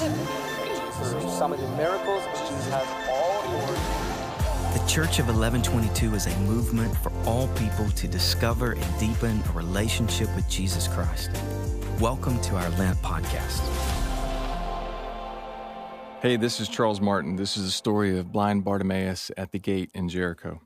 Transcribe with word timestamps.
for 0.00 1.28
some 1.28 1.52
of 1.52 1.60
the 1.60 1.68
miracles, 1.76 2.24
Jesus 2.32 2.68
has 2.70 2.88
all 3.10 3.40
authority. 3.40 4.78
The 4.78 4.88
Church 4.88 5.18
of 5.18 5.26
1122 5.26 6.14
is 6.14 6.26
a 6.26 6.34
movement 6.40 6.96
for 6.96 7.12
all 7.26 7.48
people 7.48 7.90
to 7.90 8.08
discover 8.08 8.72
and 8.72 8.98
deepen 8.98 9.42
a 9.46 9.52
relationship 9.52 10.34
with 10.34 10.48
Jesus 10.48 10.88
Christ. 10.88 11.30
Welcome 12.00 12.40
to 12.40 12.56
our 12.56 12.70
Lent 12.70 12.96
podcast. 13.02 13.60
Hey, 16.22 16.36
this 16.36 16.60
is 16.60 16.68
Charles 16.70 17.02
Martin. 17.02 17.36
This 17.36 17.58
is 17.58 17.64
the 17.64 17.70
story 17.70 18.18
of 18.18 18.32
blind 18.32 18.64
Bartimaeus 18.64 19.30
at 19.36 19.52
the 19.52 19.58
gate 19.58 19.90
in 19.92 20.08
Jericho. 20.08 20.62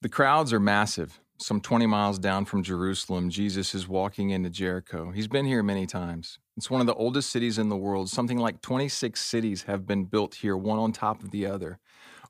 The 0.00 0.08
crowds 0.08 0.54
are 0.54 0.60
massive. 0.60 1.20
Some 1.38 1.60
20 1.60 1.86
miles 1.86 2.18
down 2.18 2.46
from 2.46 2.62
Jerusalem, 2.62 3.28
Jesus 3.28 3.74
is 3.74 3.86
walking 3.86 4.30
into 4.30 4.48
Jericho. 4.48 5.10
He's 5.10 5.28
been 5.28 5.44
here 5.44 5.62
many 5.62 5.86
times. 5.86 6.38
It's 6.58 6.68
one 6.68 6.80
of 6.80 6.88
the 6.88 6.94
oldest 6.94 7.30
cities 7.30 7.56
in 7.56 7.68
the 7.68 7.76
world. 7.76 8.10
Something 8.10 8.36
like 8.36 8.60
26 8.62 9.20
cities 9.20 9.62
have 9.62 9.86
been 9.86 10.06
built 10.06 10.34
here, 10.34 10.56
one 10.56 10.80
on 10.80 10.90
top 10.90 11.22
of 11.22 11.30
the 11.30 11.46
other, 11.46 11.78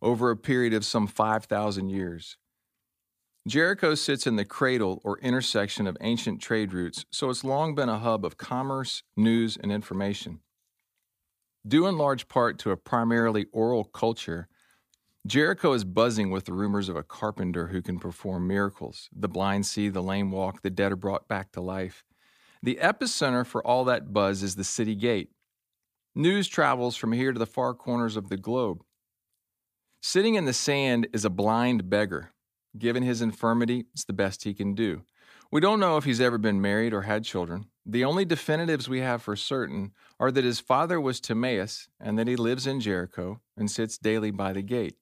over 0.03 0.31
a 0.31 0.37
period 0.37 0.75
of 0.75 0.85
some 0.85 1.07
5,000 1.07 1.89
years. 1.89 2.37
Jericho 3.47 3.95
sits 3.95 4.27
in 4.27 4.37
the 4.37 4.45
cradle 4.45 5.01
or 5.03 5.19
intersection 5.21 5.87
of 5.87 5.97
ancient 6.03 6.43
trade 6.43 6.75
routes, 6.75 7.07
so 7.11 7.31
it's 7.31 7.43
long 7.43 7.75
been 7.75 7.89
a 7.89 8.01
hub 8.01 8.23
of 8.23 8.37
commerce, 8.37 9.03
news, 9.17 9.57
and 9.57 9.73
information. 9.73 10.41
Due 11.67 11.87
in 11.87 11.97
large 11.97 12.29
part 12.29 12.59
to 12.59 12.71
a 12.71 12.77
primarily 12.77 13.47
oral 13.51 13.85
culture, 13.85 14.47
Jericho 15.27 15.73
is 15.73 15.85
buzzing 15.85 16.31
with 16.31 16.45
the 16.45 16.53
rumors 16.53 16.91
of 16.91 16.97
a 16.97 17.03
carpenter 17.03 17.69
who 17.69 17.81
can 17.81 17.99
perform 17.99 18.47
miracles. 18.47 19.09
The 19.11 19.27
blind 19.27 19.65
see, 19.65 19.89
the 19.89 20.03
lame 20.03 20.31
walk, 20.31 20.61
the 20.61 20.69
dead 20.69 20.93
are 20.93 20.97
brought 20.97 21.29
back 21.29 21.51
to 21.53 21.63
life. 21.63 22.05
The 22.63 22.79
epicenter 22.83 23.47
for 23.47 23.65
all 23.67 23.85
that 23.85 24.13
buzz 24.13 24.43
is 24.43 24.57
the 24.57 24.65
city 24.65 24.95
gate. 24.95 25.31
News 26.15 26.49
travels 26.49 26.97
from 26.97 27.13
here 27.13 27.33
to 27.33 27.39
the 27.39 27.47
far 27.47 27.75
corners 27.75 28.17
of 28.17 28.29
the 28.29 28.37
globe. 28.37 28.83
Sitting 30.01 30.35
in 30.35 30.45
the 30.45 30.53
sand 30.53 31.09
is 31.13 31.25
a 31.25 31.31
blind 31.31 31.89
beggar. 31.89 32.33
Given 32.77 33.03
his 33.03 33.23
infirmity, 33.23 33.87
it's 33.93 34.05
the 34.05 34.13
best 34.13 34.45
he 34.45 34.55
can 34.55 34.75
do. 34.75 35.03
We 35.51 35.61
don't 35.61 35.81
know 35.81 35.97
if 35.97 36.05
he's 36.05 36.21
ever 36.21 36.39
been 36.39 36.61
married 36.61 36.93
or 36.93 37.03
had 37.03 37.25
children. 37.25 37.67
The 37.87 38.05
only 38.05 38.25
definitives 38.25 38.89
we 38.89 39.01
have 39.01 39.23
for 39.23 39.35
certain 39.35 39.93
are 40.21 40.31
that 40.31 40.45
his 40.45 40.61
father 40.61 41.01
was 41.01 41.21
Timaeus 41.21 41.89
and 41.99 42.19
that 42.19 42.29
he 42.29 42.37
lives 42.37 42.67
in 42.67 42.81
Jericho 42.81 43.41
and 43.57 43.71
sits 43.71 43.97
daily 43.97 44.31
by 44.31 44.53
the 44.53 44.63
gate. 44.63 44.97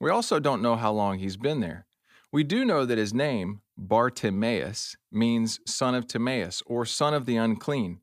We 0.00 0.10
also 0.10 0.40
don't 0.40 0.62
know 0.62 0.74
how 0.74 0.92
long 0.92 1.18
he's 1.18 1.36
been 1.36 1.60
there. 1.60 1.86
We 2.32 2.42
do 2.42 2.64
know 2.64 2.84
that 2.84 2.98
his 2.98 3.14
name, 3.14 3.60
Bartimaeus, 3.76 4.96
means 5.10 5.60
son 5.66 5.94
of 5.94 6.06
Timaeus 6.06 6.62
or 6.66 6.84
son 6.84 7.14
of 7.14 7.26
the 7.26 7.36
unclean. 7.36 8.00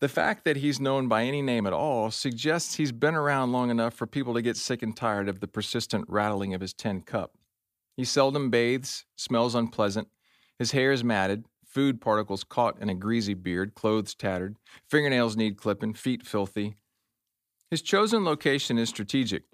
The 0.00 0.08
fact 0.08 0.44
that 0.44 0.58
he's 0.58 0.80
known 0.80 1.08
by 1.08 1.24
any 1.24 1.40
name 1.40 1.66
at 1.66 1.72
all 1.72 2.10
suggests 2.10 2.74
he's 2.74 2.92
been 2.92 3.14
around 3.14 3.52
long 3.52 3.70
enough 3.70 3.94
for 3.94 4.06
people 4.06 4.34
to 4.34 4.42
get 4.42 4.56
sick 4.56 4.82
and 4.82 4.96
tired 4.96 5.28
of 5.28 5.40
the 5.40 5.48
persistent 5.48 6.04
rattling 6.08 6.52
of 6.52 6.60
his 6.60 6.74
tin 6.74 7.00
cup. 7.00 7.38
He 7.96 8.04
seldom 8.04 8.50
bathes, 8.50 9.06
smells 9.16 9.54
unpleasant, 9.54 10.08
his 10.58 10.72
hair 10.72 10.92
is 10.92 11.04
matted, 11.04 11.46
food 11.64 12.00
particles 12.00 12.44
caught 12.44 12.80
in 12.80 12.88
a 12.88 12.94
greasy 12.94 13.34
beard, 13.34 13.74
clothes 13.74 14.14
tattered, 14.14 14.56
fingernails 14.88 15.36
need 15.36 15.56
clipping, 15.56 15.94
feet 15.94 16.26
filthy. 16.26 16.76
His 17.70 17.82
chosen 17.82 18.24
location 18.24 18.78
is 18.78 18.88
strategic. 18.88 19.44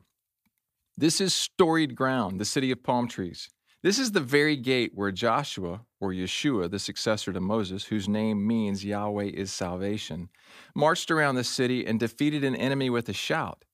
This 0.96 1.20
is 1.20 1.32
storied 1.32 1.94
ground, 1.94 2.40
the 2.40 2.44
city 2.44 2.70
of 2.70 2.82
palm 2.82 3.08
trees. 3.08 3.48
This 3.82 3.98
is 3.98 4.12
the 4.12 4.20
very 4.20 4.56
gate 4.56 4.92
where 4.94 5.10
Joshua, 5.10 5.80
or 6.00 6.10
Yeshua, 6.10 6.70
the 6.70 6.78
successor 6.78 7.32
to 7.32 7.40
Moses, 7.40 7.84
whose 7.84 8.10
name 8.10 8.46
means 8.46 8.84
Yahweh 8.84 9.30
is 9.32 9.50
salvation, 9.50 10.28
marched 10.74 11.10
around 11.10 11.36
the 11.36 11.44
city 11.44 11.86
and 11.86 11.98
defeated 11.98 12.44
an 12.44 12.54
enemy 12.54 12.90
with 12.90 13.08
a 13.08 13.14
shout, 13.14 13.64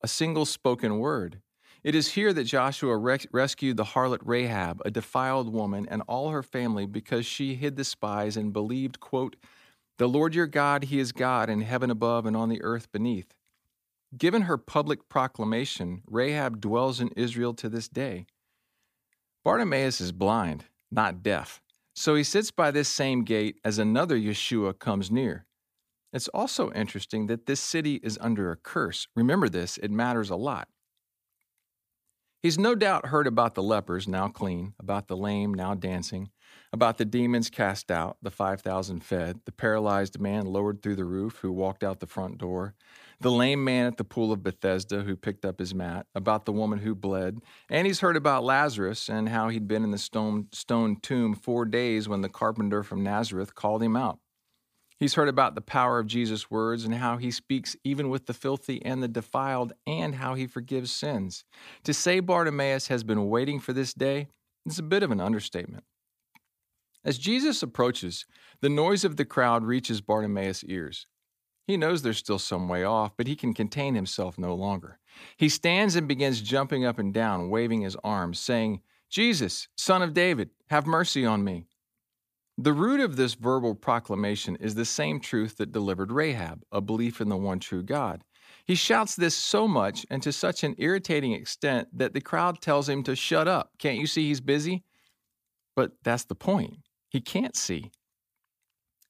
a 0.00 0.06
single 0.06 0.44
spoken 0.44 1.00
word. 1.00 1.40
It 1.82 1.96
is 1.96 2.12
here 2.12 2.32
that 2.32 2.44
Joshua 2.44 2.96
res- 2.96 3.26
rescued 3.32 3.76
the 3.76 3.84
harlot 3.84 4.20
Rahab, 4.24 4.80
a 4.84 4.92
defiled 4.92 5.52
woman, 5.52 5.88
and 5.90 6.02
all 6.06 6.30
her 6.30 6.44
family 6.44 6.86
because 6.86 7.26
she 7.26 7.56
hid 7.56 7.74
the 7.74 7.84
spies 7.84 8.36
and 8.36 8.52
believed, 8.52 9.00
quote, 9.00 9.34
The 9.98 10.08
Lord 10.08 10.36
your 10.36 10.46
God, 10.46 10.84
He 10.84 11.00
is 11.00 11.10
God 11.10 11.50
in 11.50 11.62
heaven 11.62 11.90
above 11.90 12.26
and 12.26 12.36
on 12.36 12.48
the 12.48 12.62
earth 12.62 12.92
beneath. 12.92 13.34
Given 14.16 14.42
her 14.42 14.56
public 14.56 15.08
proclamation, 15.08 16.02
Rahab 16.06 16.60
dwells 16.60 17.00
in 17.00 17.08
Israel 17.16 17.54
to 17.54 17.68
this 17.68 17.88
day. 17.88 18.26
Bartimaeus 19.46 20.00
is 20.00 20.10
blind, 20.10 20.64
not 20.90 21.22
deaf, 21.22 21.62
so 21.94 22.16
he 22.16 22.24
sits 22.24 22.50
by 22.50 22.72
this 22.72 22.88
same 22.88 23.22
gate 23.22 23.60
as 23.64 23.78
another 23.78 24.18
Yeshua 24.18 24.76
comes 24.76 25.08
near. 25.08 25.46
It's 26.12 26.26
also 26.26 26.72
interesting 26.72 27.28
that 27.28 27.46
this 27.46 27.60
city 27.60 28.00
is 28.02 28.18
under 28.20 28.50
a 28.50 28.56
curse. 28.56 29.06
Remember 29.14 29.48
this, 29.48 29.78
it 29.78 29.92
matters 29.92 30.30
a 30.30 30.34
lot. 30.34 30.66
He's 32.42 32.58
no 32.58 32.74
doubt 32.74 33.06
heard 33.06 33.28
about 33.28 33.54
the 33.54 33.62
lepers, 33.62 34.08
now 34.08 34.26
clean, 34.26 34.74
about 34.80 35.06
the 35.06 35.16
lame, 35.16 35.54
now 35.54 35.74
dancing, 35.74 36.30
about 36.72 36.98
the 36.98 37.04
demons 37.04 37.48
cast 37.48 37.92
out, 37.92 38.16
the 38.20 38.32
5,000 38.32 39.04
fed, 39.04 39.42
the 39.44 39.52
paralyzed 39.52 40.18
man 40.18 40.46
lowered 40.46 40.82
through 40.82 40.96
the 40.96 41.04
roof 41.04 41.38
who 41.42 41.52
walked 41.52 41.84
out 41.84 42.00
the 42.00 42.08
front 42.08 42.38
door, 42.38 42.74
the 43.20 43.30
lame 43.30 43.64
man 43.64 43.86
at 43.86 43.96
the 43.96 44.04
pool 44.04 44.32
of 44.32 44.42
Bethesda 44.42 45.02
who 45.02 45.16
picked 45.16 45.44
up 45.44 45.58
his 45.58 45.74
mat, 45.74 46.06
about 46.14 46.44
the 46.44 46.52
woman 46.52 46.80
who 46.80 46.94
bled, 46.94 47.40
and 47.68 47.86
he's 47.86 48.00
heard 48.00 48.16
about 48.16 48.44
Lazarus 48.44 49.08
and 49.08 49.28
how 49.28 49.48
he'd 49.48 49.68
been 49.68 49.84
in 49.84 49.90
the 49.90 49.98
stone, 49.98 50.48
stone 50.52 50.96
tomb 51.00 51.34
four 51.34 51.64
days 51.64 52.08
when 52.08 52.20
the 52.20 52.28
carpenter 52.28 52.82
from 52.82 53.02
Nazareth 53.02 53.54
called 53.54 53.82
him 53.82 53.96
out. 53.96 54.18
He's 54.98 55.14
heard 55.14 55.28
about 55.28 55.54
the 55.54 55.60
power 55.60 55.98
of 55.98 56.06
Jesus' 56.06 56.50
words 56.50 56.84
and 56.84 56.94
how 56.94 57.18
he 57.18 57.30
speaks 57.30 57.76
even 57.84 58.08
with 58.08 58.26
the 58.26 58.32
filthy 58.32 58.82
and 58.84 59.02
the 59.02 59.08
defiled, 59.08 59.74
and 59.86 60.14
how 60.14 60.34
he 60.34 60.46
forgives 60.46 60.90
sins. 60.90 61.44
To 61.84 61.92
say 61.92 62.20
Bartimaeus 62.20 62.88
has 62.88 63.04
been 63.04 63.28
waiting 63.28 63.60
for 63.60 63.72
this 63.72 63.92
day 63.92 64.28
is 64.64 64.78
a 64.78 64.82
bit 64.82 65.02
of 65.02 65.10
an 65.10 65.20
understatement. 65.20 65.84
As 67.04 67.18
Jesus 67.18 67.62
approaches, 67.62 68.24
the 68.60 68.68
noise 68.68 69.04
of 69.04 69.16
the 69.16 69.24
crowd 69.24 69.64
reaches 69.64 70.00
Bartimaeus' 70.00 70.64
ears. 70.64 71.06
He 71.66 71.76
knows 71.76 72.02
they're 72.02 72.12
still 72.12 72.38
some 72.38 72.68
way 72.68 72.84
off, 72.84 73.12
but 73.16 73.26
he 73.26 73.34
can 73.34 73.52
contain 73.52 73.94
himself 73.94 74.38
no 74.38 74.54
longer. 74.54 74.98
He 75.36 75.48
stands 75.48 75.96
and 75.96 76.06
begins 76.06 76.40
jumping 76.40 76.84
up 76.84 76.98
and 76.98 77.12
down, 77.12 77.50
waving 77.50 77.80
his 77.80 77.96
arms, 78.04 78.38
saying, 78.38 78.80
Jesus, 79.10 79.68
Son 79.76 80.02
of 80.02 80.14
David, 80.14 80.50
have 80.70 80.86
mercy 80.86 81.26
on 81.26 81.42
me. 81.42 81.66
The 82.58 82.72
root 82.72 83.00
of 83.00 83.16
this 83.16 83.34
verbal 83.34 83.74
proclamation 83.74 84.56
is 84.56 84.74
the 84.74 84.84
same 84.84 85.20
truth 85.20 85.56
that 85.58 85.72
delivered 85.72 86.12
Rahab, 86.12 86.62
a 86.72 86.80
belief 86.80 87.20
in 87.20 87.28
the 87.28 87.36
one 87.36 87.58
true 87.58 87.82
God. 87.82 88.22
He 88.64 88.74
shouts 88.74 89.14
this 89.14 89.34
so 89.34 89.68
much 89.68 90.06
and 90.10 90.22
to 90.22 90.32
such 90.32 90.64
an 90.64 90.74
irritating 90.78 91.32
extent 91.32 91.88
that 91.92 92.14
the 92.14 92.20
crowd 92.20 92.60
tells 92.60 92.88
him 92.88 93.02
to 93.04 93.16
shut 93.16 93.46
up. 93.46 93.72
Can't 93.78 93.98
you 93.98 94.06
see 94.06 94.28
he's 94.28 94.40
busy? 94.40 94.84
But 95.74 95.92
that's 96.02 96.24
the 96.24 96.34
point. 96.34 96.78
He 97.08 97.20
can't 97.20 97.56
see. 97.56 97.90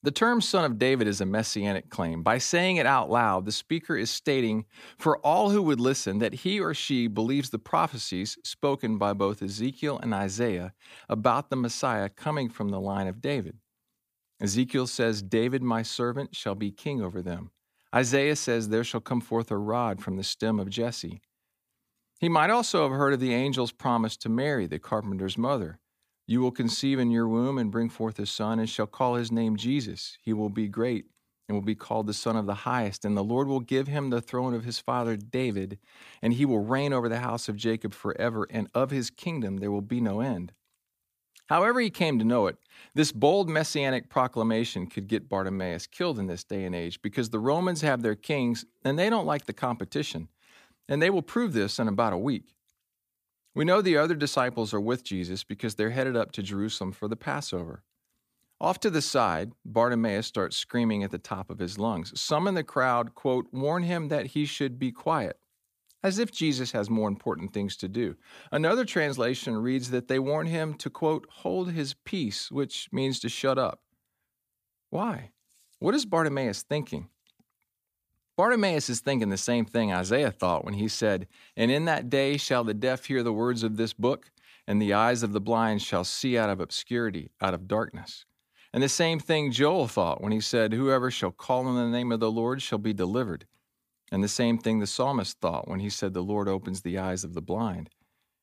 The 0.07 0.13
term 0.13 0.41
Son 0.41 0.65
of 0.65 0.79
David 0.79 1.09
is 1.09 1.21
a 1.21 1.27
messianic 1.27 1.91
claim. 1.91 2.23
By 2.23 2.39
saying 2.39 2.77
it 2.77 2.87
out 2.87 3.11
loud, 3.11 3.45
the 3.45 3.51
speaker 3.51 3.97
is 3.97 4.09
stating 4.09 4.65
for 4.99 5.19
all 5.19 5.51
who 5.51 5.61
would 5.63 5.81
listen 5.81 6.21
that 6.21 6.33
he 6.33 6.61
or 6.61 6.75
she 6.75 7.09
believes 7.09 7.51
the 7.51 7.59
prophecies 7.59 8.39
spoken 8.45 8.99
by 8.99 9.15
both 9.15 9.43
Ezekiel 9.43 9.99
and 9.99 10.15
Isaiah 10.15 10.75
about 11.09 11.51
the 11.51 11.57
Messiah 11.57 12.09
coming 12.09 12.49
from 12.49 12.69
the 12.69 12.79
line 12.79 13.09
of 13.09 13.21
David. 13.21 13.57
Ezekiel 14.41 14.87
says, 14.87 15.23
David, 15.23 15.65
my 15.65 15.83
servant, 15.83 16.37
shall 16.37 16.55
be 16.55 16.71
king 16.71 17.03
over 17.03 17.21
them. 17.21 17.51
Isaiah 17.93 18.37
says, 18.37 18.69
There 18.69 18.85
shall 18.85 19.01
come 19.01 19.21
forth 19.21 19.51
a 19.51 19.59
rod 19.59 20.01
from 20.01 20.15
the 20.15 20.23
stem 20.23 20.61
of 20.61 20.71
Jesse. 20.71 21.21
He 22.21 22.29
might 22.29 22.51
also 22.51 22.85
have 22.85 22.97
heard 22.97 23.13
of 23.13 23.19
the 23.19 23.35
angel's 23.35 23.73
promise 23.73 24.17
to 24.19 24.29
Mary, 24.29 24.69
the 24.69 24.79
carpenter's 24.79 25.37
mother. 25.37 25.81
You 26.27 26.41
will 26.41 26.51
conceive 26.51 26.99
in 26.99 27.11
your 27.11 27.29
womb 27.29 27.57
and 27.57 27.71
bring 27.71 27.89
forth 27.89 28.19
a 28.19 28.27
son, 28.27 28.59
and 28.59 28.69
shall 28.69 28.87
call 28.87 29.15
his 29.15 29.31
name 29.31 29.57
Jesus. 29.57 30.19
He 30.23 30.33
will 30.33 30.51
be 30.51 30.69
great 30.69 31.07
and 31.49 31.57
will 31.57 31.65
be 31.65 31.77
called 31.77 32.09
the 32.09 32.15
Son 32.15 32.37
of 32.37 32.47
the 32.47 32.55
Highest. 32.55 33.05
And 33.05 33.17
the 33.17 33.23
Lord 33.23 33.47
will 33.47 33.61
give 33.61 33.87
him 33.87 34.11
the 34.11 34.21
throne 34.21 34.53
of 34.53 34.65
his 34.65 34.81
father 34.81 35.17
David, 35.17 35.79
and 36.21 36.33
he 36.33 36.45
will 36.45 36.65
reign 36.65 36.93
over 36.93 37.09
the 37.09 37.21
house 37.21 37.49
of 37.49 37.57
Jacob 37.57 37.95
forever, 37.95 38.47
and 38.51 38.69
of 38.75 38.91
his 38.91 39.11
kingdom 39.11 39.59
there 39.59 39.71
will 39.71 39.83
be 39.83 40.01
no 40.01 40.21
end. 40.21 40.53
However, 41.47 41.79
he 41.79 41.91
came 41.91 42.19
to 42.19 42.25
know 42.25 42.49
it, 42.49 42.57
this 42.95 43.13
bold 43.13 43.49
messianic 43.49 44.09
proclamation 44.09 44.89
could 44.89 45.07
get 45.07 45.29
Bartimaeus 45.29 45.87
killed 45.87 46.19
in 46.19 46.27
this 46.27 46.43
day 46.43 46.65
and 46.65 46.75
age 46.75 47.01
because 47.03 47.31
the 47.31 47.39
Romans 47.39 47.83
have 47.83 48.03
their 48.03 48.17
kings 48.17 48.65
and 48.85 48.99
they 48.99 49.09
don't 49.09 49.27
like 49.27 49.47
the 49.47 49.53
competition. 49.53 50.29
And 50.89 51.01
they 51.01 51.11
will 51.11 51.23
prove 51.23 51.53
this 51.53 51.79
in 51.79 51.87
about 51.87 52.13
a 52.13 52.19
week. 52.19 52.56
We 53.57 53.65
know 53.65 53.81
the 53.81 53.97
other 53.97 54.15
disciples 54.15 54.75
are 54.75 54.81
with 54.83 55.03
Jesus 55.03 55.43
because 55.43 55.77
they're 55.77 55.89
headed 55.89 56.15
up 56.15 56.31
to 56.33 56.43
Jerusalem 56.43 56.93
for 56.93 57.09
the 57.09 57.17
Passover. 57.17 57.83
Off 58.61 58.79
to 58.81 58.91
the 58.91 59.01
side, 59.01 59.53
Bartimaeus 59.65 60.27
starts 60.27 60.59
screaming 60.59 61.03
at 61.03 61.11
the 61.11 61.17
top 61.17 61.49
of 61.49 61.59
his 61.59 61.79
lungs. 61.79 62.21
Some 62.21 62.47
in 62.49 62.55
the 62.55 62.63
crowd, 62.63 63.15
quote, 63.15 63.47
warn 63.53 63.83
him 63.83 64.09
that 64.09 64.27
he 64.27 64.45
should 64.45 64.79
be 64.79 64.93
quiet, 64.93 65.39
as 66.03 66.19
if 66.19 66.31
Jesus 66.31 66.73
has 66.73 66.91
more 66.91 67.09
important 67.09 67.55
things 67.55 67.79
to 67.79 67.89
do. 67.89 68.17
Another 68.53 68.85
translation 68.85 69.57
reads 69.57 69.91
that 69.91 70.09
they 70.09 70.19
warn 70.19 70.47
him 70.47 70.75
to, 70.75 70.91
quote, 70.91 71.27
hold 71.31 71.71
his 71.71 71.95
peace, 72.05 72.51
which 72.53 72.91
means 72.93 73.19
to 73.21 73.31
shut 73.31 73.57
up. 73.57 73.81
Why? 74.91 75.31
What 75.79 75.95
is 75.95 76.05
Bartimaeus 76.05 76.61
thinking? 76.63 77.09
Bartimaeus 78.37 78.91
is 78.91 79.01
thinking 79.01 79.31
the 79.31 79.39
same 79.39 79.65
thing 79.65 79.93
Isaiah 79.93 80.31
thought 80.31 80.65
when 80.65 80.75
he 80.75 80.89
said, 80.89 81.27
And 81.57 81.71
in 81.71 81.87
that 81.87 82.11
day 82.11 82.37
shall 82.37 82.65
the 82.65 82.75
deaf 82.75 83.07
hear 83.07 83.23
the 83.23 83.33
words 83.33 83.63
of 83.63 83.77
this 83.77 83.95
book, 83.95 84.31
and 84.67 84.81
the 84.81 84.93
eyes 84.93 85.23
of 85.23 85.33
the 85.33 85.41
blind 85.41 85.81
shall 85.81 86.05
see 86.05 86.37
out 86.37 86.51
of 86.51 86.61
obscurity, 86.61 87.31
out 87.41 87.55
of 87.55 87.67
darkness. 87.67 88.27
And 88.75 88.83
the 88.83 88.91
same 88.91 89.19
thing 89.19 89.53
Joel 89.53 89.89
thought 89.89 90.21
when 90.21 90.33
he 90.33 90.41
said, 90.41 90.75
Whoever 90.75 91.11
shall 91.11 91.31
call 91.31 91.67
on 91.67 91.77
the 91.77 91.89
name 91.89 92.13
of 92.13 92.21
the 92.21 92.31
Lord 92.31 92.61
shall 92.61 92.79
be 92.79 92.93
delivered. 92.93 93.47
And 94.13 94.23
the 94.23 94.29
same 94.29 94.59
thing 94.59 94.81
the 94.81 94.87
psalmist 94.87 95.41
thought 95.41 95.67
when 95.67 95.81
he 95.81 95.89
said, 95.89 96.13
The 96.13 96.23
Lord 96.23 96.47
opens 96.47 96.83
the 96.83 96.99
eyes 96.99 97.25
of 97.25 97.33
the 97.33 97.41
blind. 97.41 97.89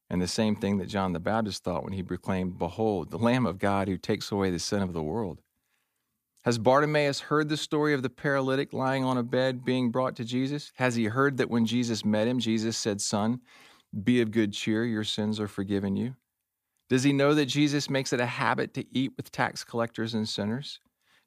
And 0.09 0.21
the 0.21 0.27
same 0.27 0.55
thing 0.55 0.79
that 0.79 0.89
John 0.89 1.13
the 1.13 1.19
Baptist 1.19 1.63
thought 1.63 1.83
when 1.83 1.93
he 1.93 2.01
proclaimed, 2.01 2.57
Behold, 2.57 3.11
the 3.11 3.19
Lamb 3.19 3.45
of 3.45 3.59
God 3.59 3.87
who 3.87 3.97
takes 3.97 4.31
away 4.31 4.49
the 4.49 4.59
sin 4.59 4.81
of 4.81 4.93
the 4.93 5.03
world. 5.03 5.41
Has 6.45 6.57
Bartimaeus 6.57 7.21
heard 7.21 7.47
the 7.47 7.55
story 7.55 7.93
of 7.93 8.03
the 8.03 8.09
paralytic 8.09 8.73
lying 8.73 9.05
on 9.05 9.17
a 9.17 9.23
bed 9.23 9.63
being 9.63 9.91
brought 9.91 10.17
to 10.17 10.25
Jesus? 10.25 10.73
Has 10.75 10.95
he 10.95 11.05
heard 11.05 11.37
that 11.37 11.49
when 11.49 11.65
Jesus 11.65 12.03
met 12.03 12.27
him, 12.27 12.37
Jesus 12.37 12.75
said, 12.75 12.99
Son, 12.99 13.39
be 14.03 14.19
of 14.19 14.31
good 14.31 14.51
cheer, 14.51 14.83
your 14.83 15.05
sins 15.05 15.39
are 15.39 15.47
forgiven 15.47 15.95
you? 15.95 16.17
Does 16.89 17.03
he 17.03 17.13
know 17.13 17.33
that 17.33 17.45
Jesus 17.45 17.89
makes 17.89 18.11
it 18.11 18.19
a 18.19 18.25
habit 18.25 18.73
to 18.73 18.85
eat 18.91 19.13
with 19.15 19.31
tax 19.31 19.63
collectors 19.63 20.13
and 20.13 20.27
sinners? 20.27 20.81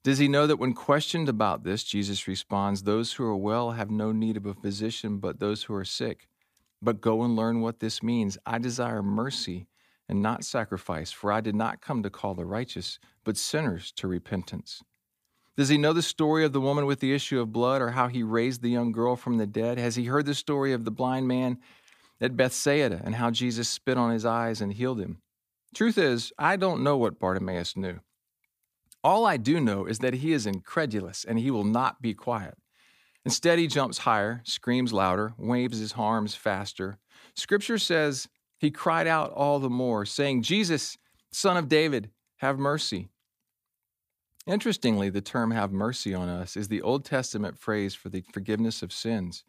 Does 0.04 0.18
he 0.18 0.28
know 0.28 0.46
that 0.46 0.58
when 0.58 0.74
questioned 0.74 1.30
about 1.30 1.64
this, 1.64 1.82
Jesus 1.82 2.28
responds, 2.28 2.82
Those 2.82 3.14
who 3.14 3.24
are 3.24 3.34
well 3.34 3.70
have 3.70 3.90
no 3.90 4.12
need 4.12 4.36
of 4.36 4.44
a 4.44 4.52
physician, 4.52 5.16
but 5.16 5.40
those 5.40 5.62
who 5.62 5.74
are 5.74 5.84
sick? 5.84 6.28
But 6.82 7.00
go 7.00 7.22
and 7.22 7.34
learn 7.34 7.62
what 7.62 7.80
this 7.80 8.02
means. 8.02 8.36
I 8.44 8.58
desire 8.58 9.02
mercy 9.02 9.66
and 10.10 10.20
not 10.20 10.44
sacrifice, 10.44 11.10
for 11.10 11.32
I 11.32 11.40
did 11.40 11.54
not 11.54 11.80
come 11.80 12.02
to 12.02 12.10
call 12.10 12.34
the 12.34 12.44
righteous, 12.44 12.98
but 13.24 13.38
sinners 13.38 13.92
to 13.92 14.06
repentance. 14.06 14.82
Does 15.56 15.70
he 15.70 15.78
know 15.78 15.94
the 15.94 16.02
story 16.02 16.44
of 16.44 16.52
the 16.52 16.60
woman 16.60 16.84
with 16.84 17.00
the 17.00 17.14
issue 17.14 17.40
of 17.40 17.52
blood 17.52 17.80
or 17.80 17.90
how 17.90 18.08
he 18.08 18.22
raised 18.22 18.60
the 18.60 18.70
young 18.70 18.92
girl 18.92 19.16
from 19.16 19.38
the 19.38 19.46
dead? 19.46 19.78
Has 19.78 19.96
he 19.96 20.04
heard 20.04 20.26
the 20.26 20.34
story 20.34 20.74
of 20.74 20.84
the 20.84 20.90
blind 20.90 21.26
man 21.26 21.58
at 22.20 22.36
Bethsaida 22.36 23.00
and 23.02 23.14
how 23.14 23.30
Jesus 23.30 23.68
spit 23.68 23.96
on 23.96 24.10
his 24.10 24.26
eyes 24.26 24.60
and 24.60 24.72
healed 24.72 25.00
him? 25.00 25.22
Truth 25.74 25.96
is, 25.96 26.32
I 26.38 26.56
don't 26.56 26.82
know 26.82 26.98
what 26.98 27.18
Bartimaeus 27.18 27.76
knew. 27.76 28.00
All 29.02 29.24
I 29.24 29.38
do 29.38 29.60
know 29.60 29.86
is 29.86 30.00
that 30.00 30.14
he 30.14 30.32
is 30.32 30.46
incredulous 30.46 31.24
and 31.24 31.38
he 31.38 31.50
will 31.50 31.64
not 31.64 32.02
be 32.02 32.12
quiet. 32.12 32.56
Instead, 33.24 33.58
he 33.58 33.66
jumps 33.66 33.98
higher, 33.98 34.42
screams 34.44 34.92
louder, 34.92 35.34
waves 35.38 35.78
his 35.78 35.94
arms 35.94 36.34
faster. 36.34 36.98
Scripture 37.34 37.78
says 37.78 38.28
he 38.58 38.70
cried 38.70 39.06
out 39.06 39.32
all 39.32 39.58
the 39.58 39.70
more, 39.70 40.04
saying, 40.04 40.42
Jesus, 40.42 40.96
son 41.32 41.56
of 41.56 41.68
David, 41.68 42.10
have 42.36 42.58
mercy. 42.58 43.08
Interestingly, 44.46 45.10
the 45.10 45.20
term 45.20 45.50
have 45.50 45.72
mercy 45.72 46.14
on 46.14 46.28
us 46.28 46.56
is 46.56 46.68
the 46.68 46.82
Old 46.82 47.04
Testament 47.04 47.58
phrase 47.58 47.94
for 47.94 48.10
the 48.10 48.22
forgiveness 48.32 48.80
of 48.80 48.92
sins. 48.92 49.42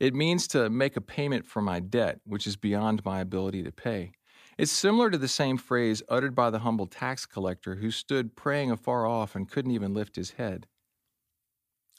It 0.00 0.12
means 0.12 0.48
to 0.48 0.68
make 0.68 0.96
a 0.96 1.00
payment 1.00 1.46
for 1.46 1.62
my 1.62 1.78
debt, 1.78 2.20
which 2.24 2.48
is 2.48 2.56
beyond 2.56 3.04
my 3.04 3.20
ability 3.20 3.62
to 3.62 3.70
pay. 3.70 4.12
It's 4.58 4.72
similar 4.72 5.08
to 5.10 5.18
the 5.18 5.28
same 5.28 5.56
phrase 5.56 6.02
uttered 6.08 6.34
by 6.34 6.50
the 6.50 6.58
humble 6.58 6.86
tax 6.86 7.26
collector 7.26 7.76
who 7.76 7.92
stood 7.92 8.34
praying 8.34 8.72
afar 8.72 9.06
off 9.06 9.36
and 9.36 9.48
couldn't 9.48 9.70
even 9.70 9.94
lift 9.94 10.16
his 10.16 10.32
head. 10.32 10.66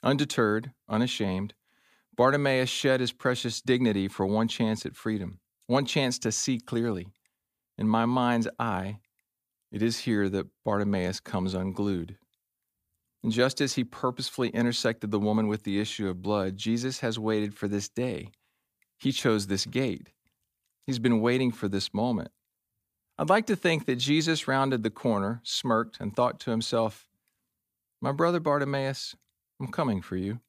Undeterred, 0.04 0.74
unashamed, 0.90 1.54
Bartimaeus 2.18 2.70
shed 2.70 3.00
his 3.00 3.14
precious 3.14 3.62
dignity 3.62 4.10
for 4.10 4.26
one 4.26 4.50
chance 4.50 4.86
at 4.86 4.98
freedom, 4.98 5.40
one 5.68 5.86
chance 5.86 6.20
to 6.20 6.32
see 6.34 6.60
clearly. 6.60 7.08
In 7.78 7.88
my 7.88 8.06
mind's 8.06 8.50
eye, 8.60 9.00
it 9.72 9.82
is 9.82 10.00
here 10.00 10.28
that 10.28 10.48
Bartimaeus 10.66 11.22
comes 11.22 11.54
unglued. 11.54 12.18
And 13.24 13.32
just 13.32 13.62
as 13.62 13.76
he 13.76 13.84
purposefully 13.84 14.50
intersected 14.50 15.12
the 15.12 15.20
woman 15.20 15.48
with 15.48 15.64
the 15.64 15.80
issue 15.80 16.08
of 16.08 16.22
blood, 16.22 16.58
Jesus 16.58 17.00
has 17.00 17.20
waited 17.20 17.54
for 17.54 17.68
this 17.68 17.88
day. 17.88 18.30
He 18.98 19.12
chose 19.12 19.48
this 19.48 19.66
gate. 19.66 20.10
He's 20.86 21.00
been 21.00 21.22
waiting 21.22 21.52
for 21.52 21.68
this 21.68 21.94
moment. 21.94 22.32
I'd 23.18 23.30
like 23.30 23.46
to 23.48 23.56
think 23.56 23.86
that 23.86 23.98
Jesus 23.98 24.48
rounded 24.48 24.82
the 24.82 24.90
corner, 24.90 25.42
smirked, 25.44 26.00
and 26.00 26.16
thought 26.16 26.40
to 26.42 26.52
himself, 26.52 27.08
My 28.02 28.12
brother 28.12 28.40
Bartimaeus, 28.40 29.16
I'm 29.60 29.68
coming 29.68 30.02
for 30.02 30.16
you. 30.16 30.40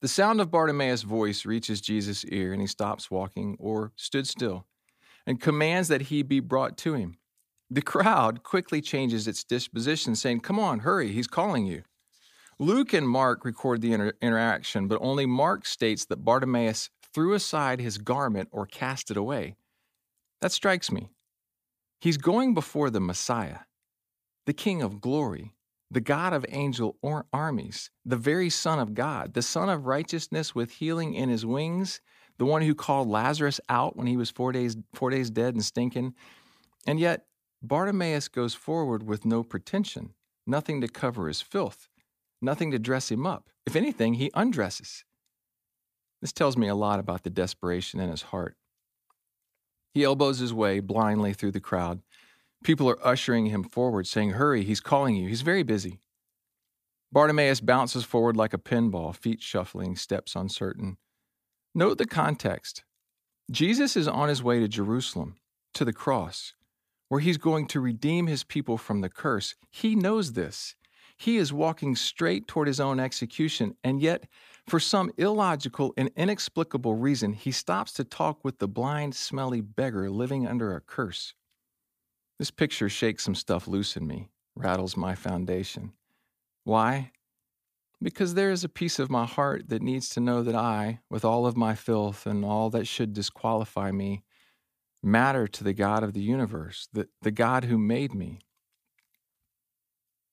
The 0.00 0.08
sound 0.08 0.40
of 0.40 0.50
Bartimaeus' 0.50 1.02
voice 1.02 1.44
reaches 1.44 1.82
Jesus' 1.82 2.24
ear, 2.24 2.54
and 2.54 2.62
he 2.62 2.66
stops 2.66 3.10
walking 3.10 3.56
or 3.60 3.92
stood 3.96 4.26
still 4.26 4.64
and 5.26 5.40
commands 5.40 5.88
that 5.88 6.02
he 6.02 6.22
be 6.22 6.40
brought 6.40 6.76
to 6.78 6.94
him. 6.94 7.18
The 7.70 7.82
crowd 7.82 8.42
quickly 8.42 8.80
changes 8.80 9.28
its 9.28 9.44
disposition, 9.44 10.16
saying, 10.16 10.40
Come 10.40 10.58
on, 10.58 10.80
hurry, 10.80 11.12
he's 11.12 11.28
calling 11.28 11.66
you. 11.66 11.84
Luke 12.58 12.92
and 12.92 13.08
Mark 13.08 13.44
record 13.44 13.80
the 13.80 13.92
inter- 13.92 14.12
interaction, 14.20 14.88
but 14.88 14.98
only 15.00 15.24
Mark 15.24 15.64
states 15.64 16.04
that 16.06 16.24
Bartimaeus 16.24 16.90
threw 17.14 17.32
aside 17.32 17.80
his 17.80 17.96
garment 17.96 18.48
or 18.50 18.66
cast 18.66 19.10
it 19.10 19.16
away. 19.16 19.54
That 20.40 20.52
strikes 20.52 20.90
me. 20.90 21.10
He's 22.00 22.16
going 22.16 22.54
before 22.54 22.90
the 22.90 23.00
Messiah, 23.00 23.60
the 24.46 24.52
King 24.52 24.82
of 24.82 25.00
glory, 25.00 25.54
the 25.90 26.00
God 26.00 26.32
of 26.32 26.44
angel 26.48 26.96
or 27.02 27.26
armies, 27.32 27.90
the 28.04 28.16
very 28.16 28.50
Son 28.50 28.78
of 28.78 28.94
God, 28.94 29.34
the 29.34 29.42
Son 29.42 29.68
of 29.68 29.86
righteousness 29.86 30.54
with 30.54 30.72
healing 30.72 31.14
in 31.14 31.28
his 31.28 31.46
wings, 31.46 32.00
the 32.38 32.44
one 32.46 32.62
who 32.62 32.74
called 32.74 33.08
Lazarus 33.08 33.60
out 33.68 33.96
when 33.96 34.06
he 34.06 34.16
was 34.16 34.30
four 34.30 34.50
days, 34.50 34.76
four 34.92 35.10
days 35.10 35.30
dead 35.30 35.54
and 35.54 35.64
stinking. 35.64 36.14
And 36.86 36.98
yet, 36.98 37.26
Bartimaeus 37.62 38.28
goes 38.28 38.54
forward 38.54 39.02
with 39.02 39.26
no 39.26 39.42
pretension, 39.42 40.14
nothing 40.46 40.80
to 40.80 40.88
cover 40.88 41.28
his 41.28 41.42
filth, 41.42 41.88
nothing 42.40 42.70
to 42.70 42.78
dress 42.78 43.10
him 43.10 43.26
up. 43.26 43.50
If 43.66 43.76
anything, 43.76 44.14
he 44.14 44.30
undresses. 44.32 45.04
This 46.22 46.32
tells 46.32 46.56
me 46.56 46.68
a 46.68 46.74
lot 46.74 47.00
about 47.00 47.22
the 47.22 47.30
desperation 47.30 48.00
in 48.00 48.10
his 48.10 48.22
heart. 48.22 48.56
He 49.92 50.04
elbows 50.04 50.38
his 50.38 50.54
way 50.54 50.80
blindly 50.80 51.34
through 51.34 51.50
the 51.50 51.60
crowd. 51.60 52.00
People 52.64 52.88
are 52.88 53.06
ushering 53.06 53.46
him 53.46 53.64
forward, 53.64 54.06
saying, 54.06 54.30
Hurry, 54.30 54.64
he's 54.64 54.80
calling 54.80 55.16
you. 55.16 55.28
He's 55.28 55.42
very 55.42 55.62
busy. 55.62 56.00
Bartimaeus 57.12 57.60
bounces 57.60 58.04
forward 58.04 58.36
like 58.36 58.54
a 58.54 58.58
pinball, 58.58 59.14
feet 59.14 59.42
shuffling, 59.42 59.96
steps 59.96 60.34
uncertain. 60.34 60.96
Note 61.74 61.98
the 61.98 62.06
context. 62.06 62.84
Jesus 63.50 63.96
is 63.96 64.08
on 64.08 64.28
his 64.28 64.42
way 64.42 64.60
to 64.60 64.68
Jerusalem, 64.68 65.36
to 65.74 65.84
the 65.84 65.92
cross 65.92 66.54
where 67.10 67.20
he's 67.20 67.38
going 67.38 67.66
to 67.66 67.80
redeem 67.80 68.28
his 68.28 68.44
people 68.44 68.78
from 68.78 69.00
the 69.00 69.08
curse. 69.08 69.56
He 69.68 69.96
knows 69.96 70.34
this. 70.34 70.76
He 71.16 71.38
is 71.38 71.52
walking 71.52 71.96
straight 71.96 72.46
toward 72.46 72.68
his 72.68 72.78
own 72.78 73.00
execution, 73.00 73.74
and 73.82 74.00
yet, 74.00 74.28
for 74.66 74.78
some 74.78 75.10
illogical 75.18 75.92
and 75.96 76.12
inexplicable 76.16 76.94
reason, 76.94 77.32
he 77.32 77.50
stops 77.50 77.92
to 77.94 78.04
talk 78.04 78.44
with 78.44 78.60
the 78.60 78.68
blind, 78.68 79.16
smelly 79.16 79.60
beggar 79.60 80.08
living 80.08 80.46
under 80.46 80.74
a 80.76 80.80
curse. 80.80 81.34
This 82.38 82.52
picture 82.52 82.88
shakes 82.88 83.24
some 83.24 83.34
stuff 83.34 83.66
loose 83.66 83.96
in 83.96 84.06
me, 84.06 84.28
rattles 84.54 84.96
my 84.96 85.16
foundation. 85.16 85.92
Why? 86.62 87.10
Because 88.00 88.34
there 88.34 88.52
is 88.52 88.62
a 88.62 88.68
piece 88.68 89.00
of 89.00 89.10
my 89.10 89.26
heart 89.26 89.68
that 89.68 89.82
needs 89.82 90.10
to 90.10 90.20
know 90.20 90.44
that 90.44 90.54
I, 90.54 91.00
with 91.10 91.24
all 91.24 91.44
of 91.44 91.56
my 91.56 91.74
filth 91.74 92.24
and 92.24 92.44
all 92.44 92.70
that 92.70 92.86
should 92.86 93.12
disqualify 93.12 93.90
me, 93.90 94.22
matter 95.02 95.46
to 95.46 95.64
the 95.64 95.72
God 95.72 96.02
of 96.02 96.12
the 96.12 96.20
universe, 96.20 96.88
the, 96.92 97.08
the 97.22 97.30
God 97.30 97.64
who 97.64 97.78
made 97.78 98.14
me. 98.14 98.40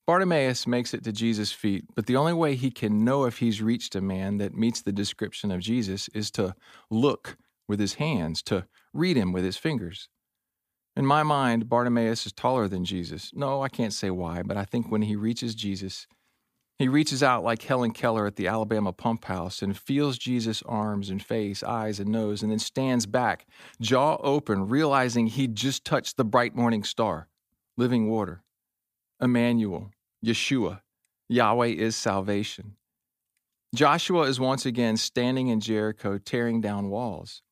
Bartimaeus 0.06 0.66
makes 0.66 0.94
it 0.94 1.04
to 1.04 1.12
Jesus' 1.12 1.52
feet, 1.52 1.84
but 1.94 2.06
the 2.06 2.16
only 2.16 2.32
way 2.32 2.54
he 2.54 2.70
can 2.70 3.04
know 3.04 3.26
if 3.26 3.38
he's 3.38 3.60
reached 3.60 3.94
a 3.94 4.00
man 4.00 4.38
that 4.38 4.56
meets 4.56 4.80
the 4.80 4.92
description 4.92 5.50
of 5.50 5.60
Jesus 5.60 6.08
is 6.14 6.30
to 6.30 6.54
look 6.90 7.36
with 7.68 7.78
his 7.78 7.94
hands, 7.94 8.42
to 8.44 8.66
read 8.94 9.18
him 9.18 9.32
with 9.32 9.44
his 9.44 9.58
fingers. 9.58 10.08
In 10.96 11.04
my 11.04 11.22
mind, 11.22 11.68
Bartimaeus 11.68 12.24
is 12.24 12.32
taller 12.32 12.68
than 12.68 12.86
Jesus. 12.86 13.30
No, 13.34 13.62
I 13.62 13.68
can't 13.68 13.92
say 13.92 14.10
why, 14.10 14.42
but 14.42 14.56
I 14.56 14.64
think 14.64 14.90
when 14.90 15.02
he 15.02 15.14
reaches 15.14 15.54
Jesus, 15.54 16.06
he 16.78 16.86
reaches 16.86 17.22
out 17.24 17.42
like 17.42 17.62
Helen 17.62 17.90
Keller 17.90 18.26
at 18.26 18.36
the 18.36 18.46
Alabama 18.46 18.92
pump 18.92 19.24
house 19.24 19.62
and 19.62 19.76
feels 19.76 20.16
Jesus' 20.16 20.62
arms 20.62 21.10
and 21.10 21.20
face, 21.20 21.62
eyes 21.64 21.98
and 21.98 22.10
nose, 22.10 22.42
and 22.42 22.52
then 22.52 22.60
stands 22.60 23.04
back, 23.04 23.46
jaw 23.80 24.16
open, 24.22 24.68
realizing 24.68 25.26
he'd 25.26 25.56
just 25.56 25.84
touched 25.84 26.16
the 26.16 26.24
bright 26.24 26.54
morning 26.54 26.84
star, 26.84 27.28
living 27.76 28.08
water. 28.08 28.42
Emmanuel, 29.20 29.90
Yeshua, 30.24 30.82
Yahweh 31.28 31.66
is 31.66 31.96
salvation. 31.96 32.76
Joshua 33.74 34.22
is 34.22 34.38
once 34.38 34.64
again 34.64 34.96
standing 34.96 35.48
in 35.48 35.60
Jericho, 35.60 36.16
tearing 36.16 36.60
down 36.60 36.90
walls. 36.90 37.42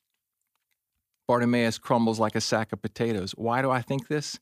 Bartimaeus 1.26 1.78
crumbles 1.78 2.20
like 2.20 2.36
a 2.36 2.40
sack 2.40 2.72
of 2.72 2.80
potatoes. 2.80 3.32
Why 3.32 3.60
do 3.60 3.70
I 3.72 3.82
think 3.82 4.06
this? 4.06 4.38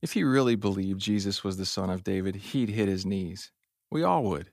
If 0.00 0.14
he 0.14 0.24
really 0.24 0.56
believed 0.56 1.00
Jesus 1.00 1.44
was 1.44 1.58
the 1.58 1.66
son 1.66 1.90
of 1.90 2.02
David, 2.02 2.36
he'd 2.36 2.70
hit 2.70 2.88
his 2.88 3.04
knees. 3.04 3.52
We 3.90 4.02
all 4.02 4.22
would. 4.24 4.50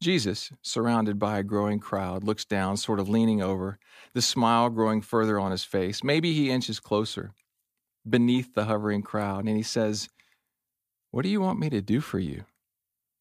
Jesus, 0.00 0.50
surrounded 0.62 1.18
by 1.18 1.38
a 1.38 1.42
growing 1.42 1.78
crowd, 1.78 2.24
looks 2.24 2.44
down, 2.46 2.78
sort 2.78 3.00
of 3.00 3.08
leaning 3.08 3.42
over, 3.42 3.78
the 4.14 4.22
smile 4.22 4.70
growing 4.70 5.02
further 5.02 5.38
on 5.38 5.50
his 5.50 5.64
face. 5.64 6.02
Maybe 6.02 6.32
he 6.32 6.50
inches 6.50 6.80
closer, 6.80 7.32
beneath 8.08 8.54
the 8.54 8.64
hovering 8.64 9.02
crowd, 9.02 9.44
and 9.44 9.56
he 9.56 9.62
says, 9.62 10.08
What 11.10 11.22
do 11.22 11.28
you 11.28 11.40
want 11.40 11.58
me 11.58 11.68
to 11.70 11.82
do 11.82 12.00
for 12.00 12.18
you? 12.18 12.44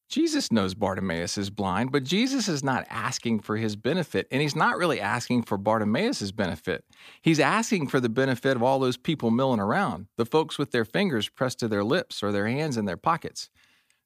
Jesus 0.10 0.51
knows 0.51 0.74
Bartimaeus 0.74 1.38
is 1.38 1.51
blind, 1.51 1.92
but 1.92 2.04
Jesus 2.04 2.48
is 2.48 2.63
not 2.63 2.88
asking 2.89 3.42
for 3.42 3.58
his 3.58 3.75
benefit, 3.75 4.28
and 4.32 4.42
he's 4.42 4.56
not 4.56 4.78
really 4.78 5.00
asking 5.00 5.44
for 5.44 5.56
Bartimaeus' 5.56 6.32
benefit. 6.32 6.84
He's 7.22 7.39
asking 7.39 7.88
for 7.88 8.00
the 8.00 8.10
benefit 8.10 8.56
of 8.56 8.63
all 8.63 8.80
those 8.80 8.98
people 8.98 9.30
milling 9.30 9.60
around, 9.60 10.08
the 10.18 10.25
folks 10.25 10.58
with 10.58 10.72
their 10.72 10.86
fingers 10.86 11.30
pressed 11.30 11.60
to 11.60 11.68
their 11.68 11.84
lips 11.84 12.24
or 12.24 12.32
their 12.32 12.48
hands 12.48 12.75
in 12.75 12.86
their 12.86 12.98
pockets, 12.98 13.50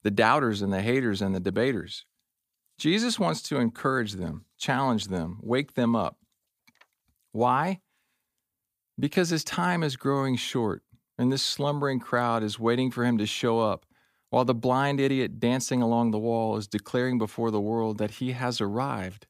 the 0.03 0.11
doubters 0.11 0.61
and 0.61 0.71
the 0.71 0.81
haters 0.81 1.21
and 1.21 1.33
the 1.33 1.39
debaters. 1.39 2.05
Jesus 2.77 3.19
wants 3.19 3.41
to 3.43 3.57
encourage 3.57 4.13
them, 4.13 4.45
challenge 4.57 5.07
them, 5.07 5.39
wake 5.41 5.73
them 5.73 5.95
up. 5.95 6.17
Why? 7.31 7.79
Because 8.99 9.29
his 9.29 9.43
time 9.43 9.83
is 9.83 9.95
growing 9.95 10.35
short, 10.35 10.83
and 11.17 11.31
this 11.31 11.43
slumbering 11.43 11.99
crowd 11.99 12.43
is 12.43 12.59
waiting 12.59 12.91
for 12.91 13.05
him 13.05 13.17
to 13.17 13.25
show 13.25 13.59
up 13.59 13.85
while 14.29 14.45
the 14.45 14.55
blind 14.55 14.99
idiot 14.99 15.39
dancing 15.39 15.81
along 15.81 16.11
the 16.11 16.19
wall 16.19 16.57
is 16.57 16.67
declaring 16.67 17.19
before 17.19 17.51
the 17.51 17.61
world 17.61 17.99
that 17.99 18.11
he 18.11 18.31
has 18.31 18.59
arrived. 18.59 19.27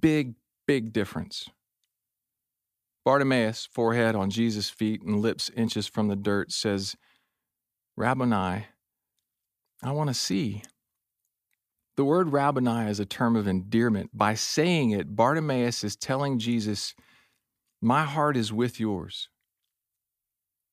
Big, 0.00 0.34
big 0.66 0.92
difference. 0.92 1.48
Bartimaeus, 3.04 3.68
forehead 3.70 4.14
on 4.14 4.30
Jesus' 4.30 4.70
feet 4.70 5.02
and 5.02 5.20
lips 5.20 5.50
inches 5.54 5.86
from 5.86 6.08
the 6.08 6.16
dirt, 6.16 6.52
says, 6.52 6.96
Rabboni, 7.96 8.66
I 9.82 9.92
want 9.92 10.08
to 10.08 10.14
see. 10.14 10.62
The 11.96 12.04
word 12.04 12.32
Rabboni 12.32 12.88
is 12.90 13.00
a 13.00 13.04
term 13.04 13.36
of 13.36 13.48
endearment. 13.48 14.10
By 14.12 14.34
saying 14.34 14.90
it, 14.90 15.16
Bartimaeus 15.16 15.82
is 15.82 15.96
telling 15.96 16.38
Jesus, 16.38 16.94
My 17.80 18.04
heart 18.04 18.36
is 18.36 18.52
with 18.52 18.78
yours. 18.78 19.28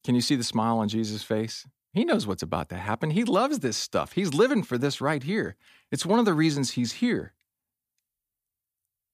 Can 0.04 0.14
you 0.14 0.22
see 0.22 0.36
the 0.36 0.44
smile 0.44 0.78
on 0.78 0.88
Jesus' 0.88 1.24
face? 1.24 1.66
He 1.94 2.06
knows 2.06 2.28
what's 2.28 2.44
about 2.44 2.70
to 2.70 2.76
happen. 2.76 3.10
He 3.10 3.24
loves 3.24 3.60
this 3.60 3.78
stuff. 3.78 4.12
He's 4.12 4.34
living 4.34 4.62
for 4.62 4.78
this 4.78 5.02
right 5.02 5.24
here. 5.24 5.56
It's 5.92 6.06
one 6.06 6.20
of 6.20 6.26
the 6.26 6.34
reasons 6.34 6.72
he's 6.72 6.94
here. 6.94 7.34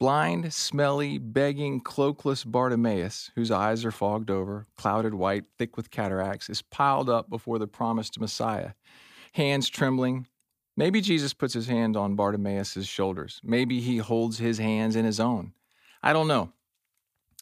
Blind, 0.01 0.51
smelly, 0.51 1.19
begging, 1.19 1.79
cloakless 1.79 2.43
Bartimaeus, 2.43 3.29
whose 3.35 3.51
eyes 3.51 3.85
are 3.85 3.91
fogged 3.91 4.31
over, 4.31 4.65
clouded 4.75 5.13
white, 5.13 5.43
thick 5.59 5.77
with 5.77 5.91
cataracts, 5.91 6.49
is 6.49 6.63
piled 6.63 7.07
up 7.07 7.29
before 7.29 7.59
the 7.59 7.67
promised 7.67 8.19
Messiah, 8.19 8.71
hands 9.31 9.69
trembling. 9.69 10.27
Maybe 10.77 11.01
Jesus 11.01 11.33
puts 11.33 11.53
his 11.53 11.67
hand 11.67 11.97
on 11.97 12.15
Bartimaeus' 12.15 12.85
shoulders. 12.85 13.41
Maybe 13.43 13.79
he 13.79 13.97
holds 13.97 14.37
his 14.39 14.57
hands 14.57 14.95
in 14.95 15.05
his 15.05 15.19
own. 15.19 15.53
I 16.01 16.13
don't 16.13 16.27
know. 16.27 16.51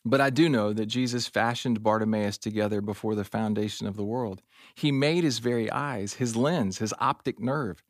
But 0.05 0.22
I 0.22 0.29
do 0.29 0.48
know 0.48 0.72
that 0.74 0.86
Jesus 0.86 1.27
fashioned 1.27 1.84
Bartimaeus 1.84 2.38
together 2.38 2.81
before 2.81 3.15
the 3.15 3.25
foundation 3.25 3.86
of 3.86 3.98
the 3.98 4.03
world. 4.03 4.41
He 4.74 4.91
made 4.91 5.24
his 5.24 5.39
very 5.39 5.69
eyes, 5.69 6.13
his 6.13 6.36
lens, 6.36 6.77
his 6.77 6.93
optic 7.00 7.39
nerve. 7.39 7.84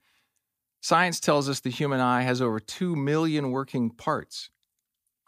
Science 0.82 1.20
tells 1.20 1.48
us 1.48 1.60
the 1.60 1.70
human 1.70 2.00
eye 2.00 2.24
has 2.24 2.42
over 2.42 2.60
2 2.60 2.96
million 2.96 3.52
working 3.52 3.90
parts. 3.90 4.50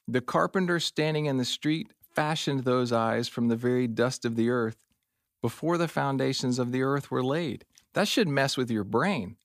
The 0.07 0.21
carpenter 0.21 0.79
standing 0.79 1.25
in 1.25 1.37
the 1.37 1.45
street 1.45 1.91
fashioned 1.99 2.63
those 2.63 2.91
eyes 2.91 3.27
from 3.27 3.47
the 3.47 3.55
very 3.55 3.87
dust 3.87 4.25
of 4.25 4.35
the 4.35 4.49
earth 4.49 4.77
before 5.41 5.77
the 5.77 5.87
foundations 5.87 6.59
of 6.59 6.71
the 6.71 6.81
earth 6.81 7.11
were 7.11 7.23
laid. 7.23 7.65
That 7.93 8.07
should 8.07 8.27
mess 8.27 8.57
with 8.57 8.71
your 8.71 8.83
brain. 8.83 9.37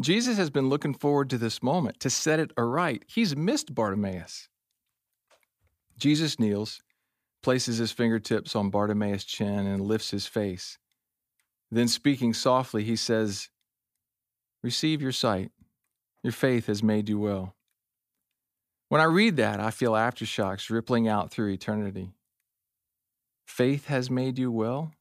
Jesus 0.00 0.36
has 0.36 0.50
been 0.50 0.68
looking 0.68 0.94
forward 0.94 1.30
to 1.30 1.38
this 1.38 1.62
moment 1.62 2.00
to 2.00 2.10
set 2.10 2.40
it 2.40 2.52
aright. 2.56 3.04
He's 3.06 3.36
missed 3.36 3.74
Bartimaeus. 3.74 4.48
Jesus 5.96 6.40
kneels, 6.40 6.82
places 7.42 7.78
his 7.78 7.92
fingertips 7.92 8.56
on 8.56 8.70
Bartimaeus' 8.70 9.24
chin, 9.24 9.66
and 9.66 9.80
lifts 9.80 10.10
his 10.10 10.26
face. 10.26 10.78
Then, 11.70 11.86
speaking 11.86 12.34
softly, 12.34 12.82
he 12.82 12.96
says, 12.96 13.50
Receive 14.62 15.00
your 15.00 15.12
sight. 15.12 15.52
Your 16.22 16.32
faith 16.32 16.66
has 16.66 16.82
made 16.82 17.08
you 17.08 17.18
well. 17.18 17.54
When 18.88 19.00
I 19.00 19.04
read 19.04 19.36
that, 19.36 19.60
I 19.60 19.70
feel 19.70 19.92
aftershocks 19.92 20.70
rippling 20.70 21.06
out 21.06 21.30
through 21.30 21.50
eternity. 21.50 22.14
Faith 23.46 23.86
has 23.86 24.10
made 24.10 24.38
you 24.38 24.50
well? 24.50 24.92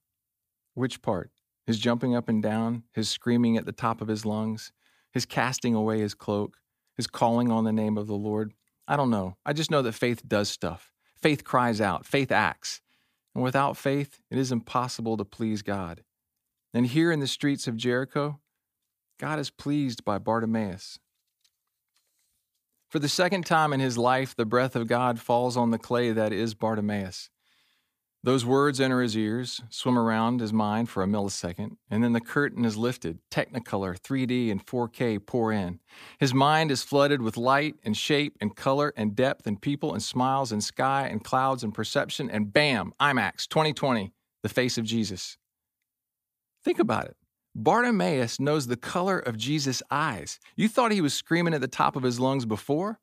Which 0.74 1.02
part? 1.02 1.32
His 1.66 1.80
jumping 1.80 2.16
up 2.16 2.28
and 2.28 2.44
down, 2.44 2.84
his 2.92 3.10
screaming 3.10 3.58
at 3.58 3.66
the 3.66 3.72
top 3.72 4.02
of 4.02 4.08
his 4.08 4.26
lungs, 4.26 4.72
his 5.12 5.26
casting 5.26 5.76
away 5.76 6.00
his 6.00 6.14
cloak, 6.14 6.58
his 6.96 7.08
calling 7.08 7.52
on 7.52 7.64
the 7.64 7.72
name 7.72 7.98
of 7.98 8.08
the 8.08 8.16
Lord? 8.16 8.54
I 8.88 8.98
don't 8.98 9.10
know. 9.10 9.38
I 9.46 9.54
just 9.54 9.72
know 9.72 9.82
that 9.82 9.94
faith 9.94 10.28
does 10.28 10.50
stuff. 10.50 10.92
Faith 11.16 11.44
cries 11.44 11.80
out, 11.80 12.06
faith 12.06 12.32
acts. 12.32 12.82
And 13.34 13.44
without 13.44 13.78
faith, 13.78 14.20
it 14.30 14.38
is 14.38 14.52
impossible 14.52 15.18
to 15.18 15.26
please 15.26 15.62
God. 15.62 16.04
And 16.74 16.88
here 16.88 17.12
in 17.12 17.20
the 17.20 17.28
streets 17.28 17.68
of 17.68 17.78
Jericho, 17.78 18.40
God 19.20 19.40
is 19.40 19.50
pleased 19.50 20.04
by 20.04 20.18
Bartimaeus. 20.18 21.00
For 22.90 23.00
the 23.00 23.10
second 23.10 23.46
time 23.46 23.74
in 23.74 23.80
his 23.80 23.98
life, 23.98 24.36
the 24.36 24.46
breath 24.46 24.76
of 24.76 24.88
God 24.88 25.20
falls 25.20 25.58
on 25.58 25.72
the 25.72 25.80
clay 25.80 26.12
that 26.12 26.32
is 26.32 26.54
Bartimaeus. 26.54 27.30
Those 28.26 28.46
words 28.46 28.80
enter 28.80 29.02
his 29.02 29.18
ears, 29.18 29.62
swim 29.70 30.00
around 30.00 30.40
his 30.40 30.54
mind 30.54 30.90
for 30.90 31.04
a 31.04 31.08
millisecond, 31.08 31.76
and 31.92 32.02
then 32.02 32.14
the 32.14 32.22
curtain 32.22 32.64
is 32.64 32.78
lifted. 32.78 33.20
Technicolor, 33.30 34.00
3D, 34.00 34.50
and 34.50 34.66
4K 34.66 35.26
pour 35.26 35.52
in. 35.52 35.82
His 36.20 36.34
mind 36.34 36.72
is 36.72 36.84
flooded 36.84 37.22
with 37.22 37.36
light 37.36 37.76
and 37.84 37.98
shape 37.98 38.38
and 38.40 38.56
color 38.56 38.94
and 38.96 39.14
depth 39.14 39.46
and 39.46 39.62
people 39.62 39.92
and 39.92 40.02
smiles 40.02 40.54
and 40.54 40.64
sky 40.64 41.06
and 41.06 41.22
clouds 41.22 41.66
and 41.66 41.74
perception, 41.74 42.30
and 42.30 42.54
bam, 42.54 42.94
IMAX 42.98 43.46
2020, 43.46 44.14
the 44.42 44.50
face 44.50 44.78
of 44.78 44.86
Jesus. 44.86 45.38
Think 46.64 46.80
about 46.80 47.08
it. 47.08 47.18
Bartimaeus 47.54 48.40
knows 48.40 48.68
the 48.68 48.78
color 48.78 49.20
of 49.20 49.36
Jesus' 49.36 49.84
eyes. 49.92 50.40
You 50.56 50.70
thought 50.70 50.94
he 50.94 51.02
was 51.02 51.14
screaming 51.14 51.54
at 51.54 51.60
the 51.60 51.68
top 51.68 51.98
of 51.98 52.04
his 52.04 52.22
lungs 52.22 52.46
before? 52.46 53.00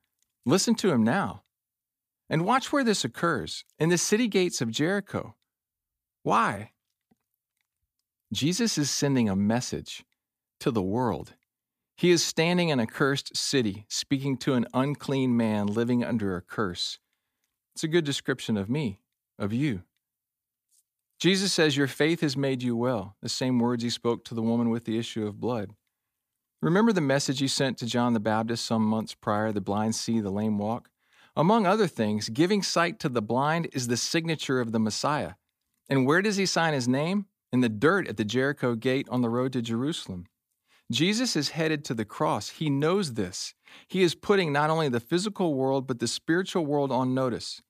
Listen 0.47 0.75
to 0.77 0.91
him 0.91 1.05
now. 1.05 1.43
And 2.31 2.45
watch 2.45 2.73
where 2.73 2.85
this 2.85 3.05
occurs 3.05 3.65
in 3.81 3.89
the 3.89 3.99
city 3.99 4.29
gates 4.29 4.61
of 4.61 4.71
Jericho. 4.71 5.35
Why? 6.23 6.71
Jesus 8.33 8.79
is 8.79 8.89
sending 8.89 9.29
a 9.29 9.35
message 9.35 10.05
to 10.61 10.71
the 10.71 10.83
world. 10.83 11.35
He 11.97 12.13
is 12.13 12.23
standing 12.23 12.69
in 12.69 12.79
a 12.79 12.87
cursed 12.87 13.37
city, 13.37 13.85
speaking 13.89 14.37
to 14.39 14.55
an 14.55 14.67
unclean 14.73 15.37
man 15.37 15.67
living 15.67 16.05
under 16.05 16.37
a 16.37 16.41
curse. 16.41 17.01
It's 17.75 17.83
a 17.83 17.89
good 17.89 18.05
description 18.05 18.57
of 18.57 18.71
me, 18.71 19.01
of 19.37 19.53
you. 19.53 19.83
Jesus 21.19 21.53
says, 21.53 21.77
Your 21.77 21.89
faith 21.89 22.21
has 22.21 22.37
made 22.37 22.63
you 22.63 22.77
well, 22.77 23.17
the 23.21 23.29
same 23.29 23.59
words 23.59 23.83
he 23.83 23.91
spoke 23.91 24.25
to 24.27 24.35
the 24.35 24.43
woman 24.43 24.71
with 24.71 24.85
the 24.85 24.99
issue 24.99 25.27
of 25.27 25.41
blood. 25.41 25.75
Remember 26.63 26.93
the 26.93 27.01
message 27.01 27.41
he 27.41 27.49
sent 27.49 27.77
to 27.79 27.87
John 27.87 28.13
the 28.13 28.21
Baptist 28.21 28.65
some 28.65 28.83
months 28.83 29.15
prior 29.15 29.51
the 29.51 29.61
blind 29.61 29.97
see, 29.97 30.21
the 30.21 30.31
lame 30.31 30.59
walk? 30.59 30.91
Among 31.37 31.67
other 31.67 31.87
things, 31.87 32.29
giving 32.29 32.63
sight 32.63 32.99
to 33.01 33.09
the 33.09 33.23
blind 33.23 33.69
is 33.73 33.89
the 33.89 33.97
signature 33.97 34.61
of 34.61 34.73
the 34.73 34.81
Messiah. 34.81 35.35
And 35.89 36.07
where 36.07 36.23
does 36.23 36.37
he 36.37 36.47
sign 36.47 36.75
his 36.75 36.89
name? 36.89 37.27
In 37.53 37.61
the 37.61 37.69
dirt 37.69 38.09
at 38.09 38.17
the 38.17 38.25
Jericho 38.25 38.75
gate 38.75 39.09
on 39.11 39.23
the 39.23 39.31
road 39.31 39.53
to 39.55 39.63
Jerusalem. 39.63 40.27
Jesus 40.91 41.37
is 41.37 41.51
headed 41.51 41.85
to 41.85 41.95
the 41.95 42.05
cross. 42.05 42.49
He 42.51 42.69
knows 42.69 43.15
this. 43.15 43.55
He 43.87 44.03
is 44.03 44.15
putting 44.15 44.53
not 44.53 44.71
only 44.71 44.89
the 44.89 44.99
physical 45.01 45.55
world, 45.55 45.87
but 45.87 46.01
the 46.01 46.09
spiritual 46.09 46.67
world 46.67 46.91
on 46.91 47.15
notice. 47.15 47.63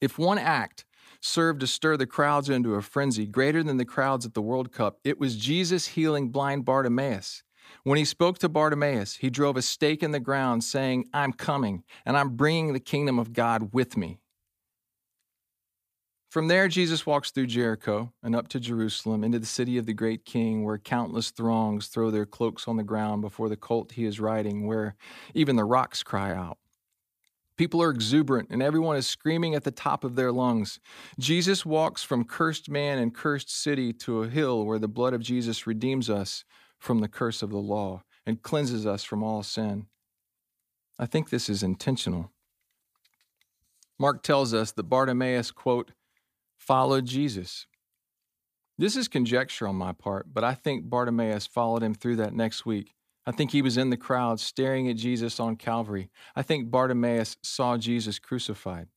If 0.00 0.18
one 0.18 0.38
act 0.38 0.84
served 1.20 1.60
to 1.60 1.66
stir 1.66 1.96
the 1.96 2.06
crowds 2.06 2.48
into 2.48 2.74
a 2.74 2.82
frenzy 2.82 3.26
greater 3.26 3.62
than 3.62 3.76
the 3.76 3.84
crowds 3.84 4.26
at 4.26 4.34
the 4.34 4.42
World 4.42 4.72
Cup, 4.72 4.98
it 5.04 5.20
was 5.20 5.36
Jesus 5.36 5.88
healing 5.88 6.30
blind 6.30 6.64
Bartimaeus. 6.64 7.42
When 7.84 7.98
he 7.98 8.04
spoke 8.04 8.38
to 8.38 8.48
Bartimaeus, 8.48 9.16
he 9.16 9.30
drove 9.30 9.56
a 9.56 9.62
stake 9.62 10.02
in 10.02 10.10
the 10.10 10.20
ground, 10.20 10.64
saying, 10.64 11.08
I'm 11.12 11.32
coming, 11.32 11.84
and 12.04 12.16
I'm 12.16 12.36
bringing 12.36 12.72
the 12.72 12.80
kingdom 12.80 13.18
of 13.18 13.32
God 13.32 13.72
with 13.72 13.96
me. 13.96 14.18
From 16.30 16.46
there, 16.46 16.68
Jesus 16.68 17.04
walks 17.04 17.32
through 17.32 17.48
Jericho 17.48 18.12
and 18.22 18.36
up 18.36 18.46
to 18.48 18.60
Jerusalem 18.60 19.24
into 19.24 19.40
the 19.40 19.46
city 19.46 19.78
of 19.78 19.86
the 19.86 19.92
great 19.92 20.24
king, 20.24 20.64
where 20.64 20.78
countless 20.78 21.30
throngs 21.30 21.88
throw 21.88 22.12
their 22.12 22.26
cloaks 22.26 22.68
on 22.68 22.76
the 22.76 22.84
ground 22.84 23.22
before 23.22 23.48
the 23.48 23.56
colt 23.56 23.92
he 23.92 24.04
is 24.04 24.20
riding, 24.20 24.68
where 24.68 24.94
even 25.34 25.56
the 25.56 25.64
rocks 25.64 26.04
cry 26.04 26.32
out. 26.32 26.58
People 27.56 27.82
are 27.82 27.90
exuberant 27.90 28.48
and 28.48 28.62
everyone 28.62 28.96
is 28.96 29.06
screaming 29.06 29.54
at 29.54 29.64
the 29.64 29.70
top 29.70 30.02
of 30.02 30.14
their 30.14 30.32
lungs. 30.32 30.80
Jesus 31.18 31.66
walks 31.66 32.02
from 32.02 32.24
cursed 32.24 32.70
man 32.70 32.98
and 32.98 33.14
cursed 33.14 33.50
city 33.50 33.92
to 33.92 34.22
a 34.22 34.28
hill 34.28 34.64
where 34.64 34.78
the 34.78 34.88
blood 34.88 35.12
of 35.12 35.20
Jesus 35.20 35.66
redeems 35.66 36.08
us 36.08 36.46
from 36.80 36.98
the 36.98 37.08
curse 37.08 37.42
of 37.42 37.50
the 37.50 37.58
law 37.58 38.02
and 38.26 38.42
cleanses 38.42 38.86
us 38.86 39.04
from 39.04 39.22
all 39.22 39.44
sin. 39.44 39.86
I 40.98 41.06
think 41.06 41.30
this 41.30 41.48
is 41.48 41.62
intentional. 41.62 42.32
Mark 43.98 44.22
tells 44.22 44.52
us 44.52 44.72
that 44.72 44.84
Bartimaeus, 44.84 45.50
quote, 45.50 45.92
followed 46.56 47.04
Jesus. 47.04 47.66
This 48.78 48.96
is 48.96 49.08
conjecture 49.08 49.68
on 49.68 49.76
my 49.76 49.92
part, 49.92 50.32
but 50.32 50.42
I 50.42 50.54
think 50.54 50.88
Bartimaeus 50.88 51.46
followed 51.46 51.82
him 51.82 51.94
through 51.94 52.16
that 52.16 52.34
next 52.34 52.64
week. 52.64 52.94
I 53.26 53.32
think 53.32 53.50
he 53.50 53.60
was 53.60 53.76
in 53.76 53.90
the 53.90 53.98
crowd 53.98 54.40
staring 54.40 54.88
at 54.88 54.96
Jesus 54.96 55.38
on 55.38 55.56
Calvary. 55.56 56.10
I 56.34 56.42
think 56.42 56.70
Bartimaeus 56.70 57.36
saw 57.42 57.76
Jesus 57.76 58.18
crucified. 58.18 58.88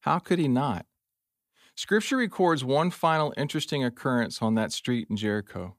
How 0.00 0.18
could 0.18 0.38
he 0.38 0.48
not? 0.48 0.86
Scripture 1.76 2.16
records 2.16 2.64
one 2.64 2.90
final 2.90 3.34
interesting 3.36 3.84
occurrence 3.84 4.40
on 4.40 4.54
that 4.54 4.72
street 4.72 5.08
in 5.10 5.16
Jericho. 5.16 5.76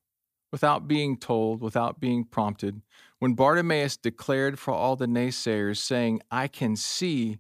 Without 0.51 0.87
being 0.87 1.17
told, 1.17 1.61
without 1.61 1.99
being 1.99 2.23
prompted, 2.23 2.81
when 3.19 3.33
Bartimaeus 3.33 3.97
declared 3.97 4.59
for 4.59 4.73
all 4.73 4.95
the 4.95 5.07
naysayers, 5.07 5.77
saying, 5.77 6.21
I 6.31 6.47
can 6.47 6.75
see, 6.75 7.39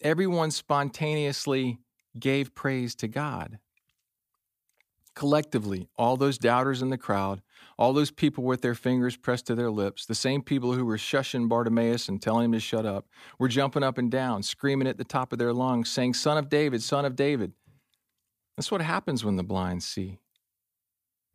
everyone 0.00 0.50
spontaneously 0.50 1.78
gave 2.18 2.54
praise 2.54 2.94
to 2.96 3.08
God. 3.08 3.58
Collectively, 5.14 5.88
all 5.96 6.16
those 6.16 6.38
doubters 6.38 6.82
in 6.82 6.90
the 6.90 6.98
crowd, 6.98 7.40
all 7.78 7.92
those 7.92 8.10
people 8.10 8.44
with 8.44 8.62
their 8.62 8.74
fingers 8.74 9.16
pressed 9.16 9.46
to 9.46 9.54
their 9.54 9.70
lips, 9.70 10.06
the 10.06 10.14
same 10.14 10.42
people 10.42 10.72
who 10.72 10.84
were 10.84 10.96
shushing 10.96 11.48
Bartimaeus 11.48 12.08
and 12.08 12.20
telling 12.20 12.46
him 12.46 12.52
to 12.52 12.60
shut 12.60 12.84
up, 12.84 13.06
were 13.38 13.48
jumping 13.48 13.84
up 13.84 13.96
and 13.96 14.10
down, 14.10 14.42
screaming 14.42 14.88
at 14.88 14.98
the 14.98 15.04
top 15.04 15.32
of 15.32 15.38
their 15.38 15.52
lungs, 15.52 15.88
saying, 15.88 16.14
Son 16.14 16.36
of 16.36 16.48
David, 16.48 16.82
Son 16.82 17.04
of 17.04 17.14
David. 17.14 17.52
That's 18.56 18.70
what 18.70 18.80
happens 18.80 19.24
when 19.24 19.36
the 19.36 19.42
blind 19.44 19.82
see. 19.82 20.18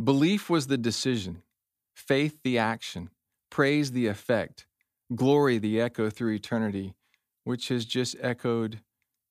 Belief 0.01 0.49
was 0.49 0.67
the 0.67 0.77
decision, 0.77 1.43
faith 1.93 2.39
the 2.43 2.57
action, 2.57 3.09
praise 3.49 3.91
the 3.91 4.07
effect, 4.07 4.65
glory 5.13 5.57
the 5.57 5.81
echo 5.81 6.09
through 6.09 6.33
eternity, 6.33 6.93
which 7.43 7.67
has 7.67 7.83
just 7.85 8.15
echoed 8.21 8.79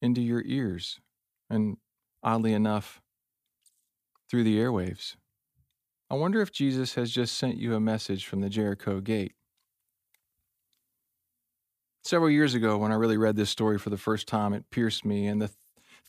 into 0.02 0.20
your 0.20 0.42
ears 0.44 1.00
and, 1.48 1.78
oddly 2.22 2.52
enough, 2.52 3.00
through 4.30 4.44
the 4.44 4.58
airwaves. 4.58 5.16
I 6.10 6.14
wonder 6.14 6.42
if 6.42 6.52
Jesus 6.52 6.94
has 6.94 7.10
just 7.10 7.36
sent 7.36 7.56
you 7.56 7.74
a 7.74 7.80
message 7.80 8.26
from 8.26 8.40
the 8.40 8.50
Jericho 8.50 9.00
gate. 9.00 9.32
Several 12.04 12.30
years 12.30 12.54
ago, 12.54 12.76
when 12.76 12.92
I 12.92 12.96
really 12.96 13.16
read 13.16 13.36
this 13.36 13.50
story 13.50 13.78
for 13.78 13.90
the 13.90 13.96
first 13.96 14.26
time, 14.26 14.52
it 14.52 14.70
pierced 14.70 15.04
me, 15.04 15.26
and 15.26 15.40
the 15.40 15.50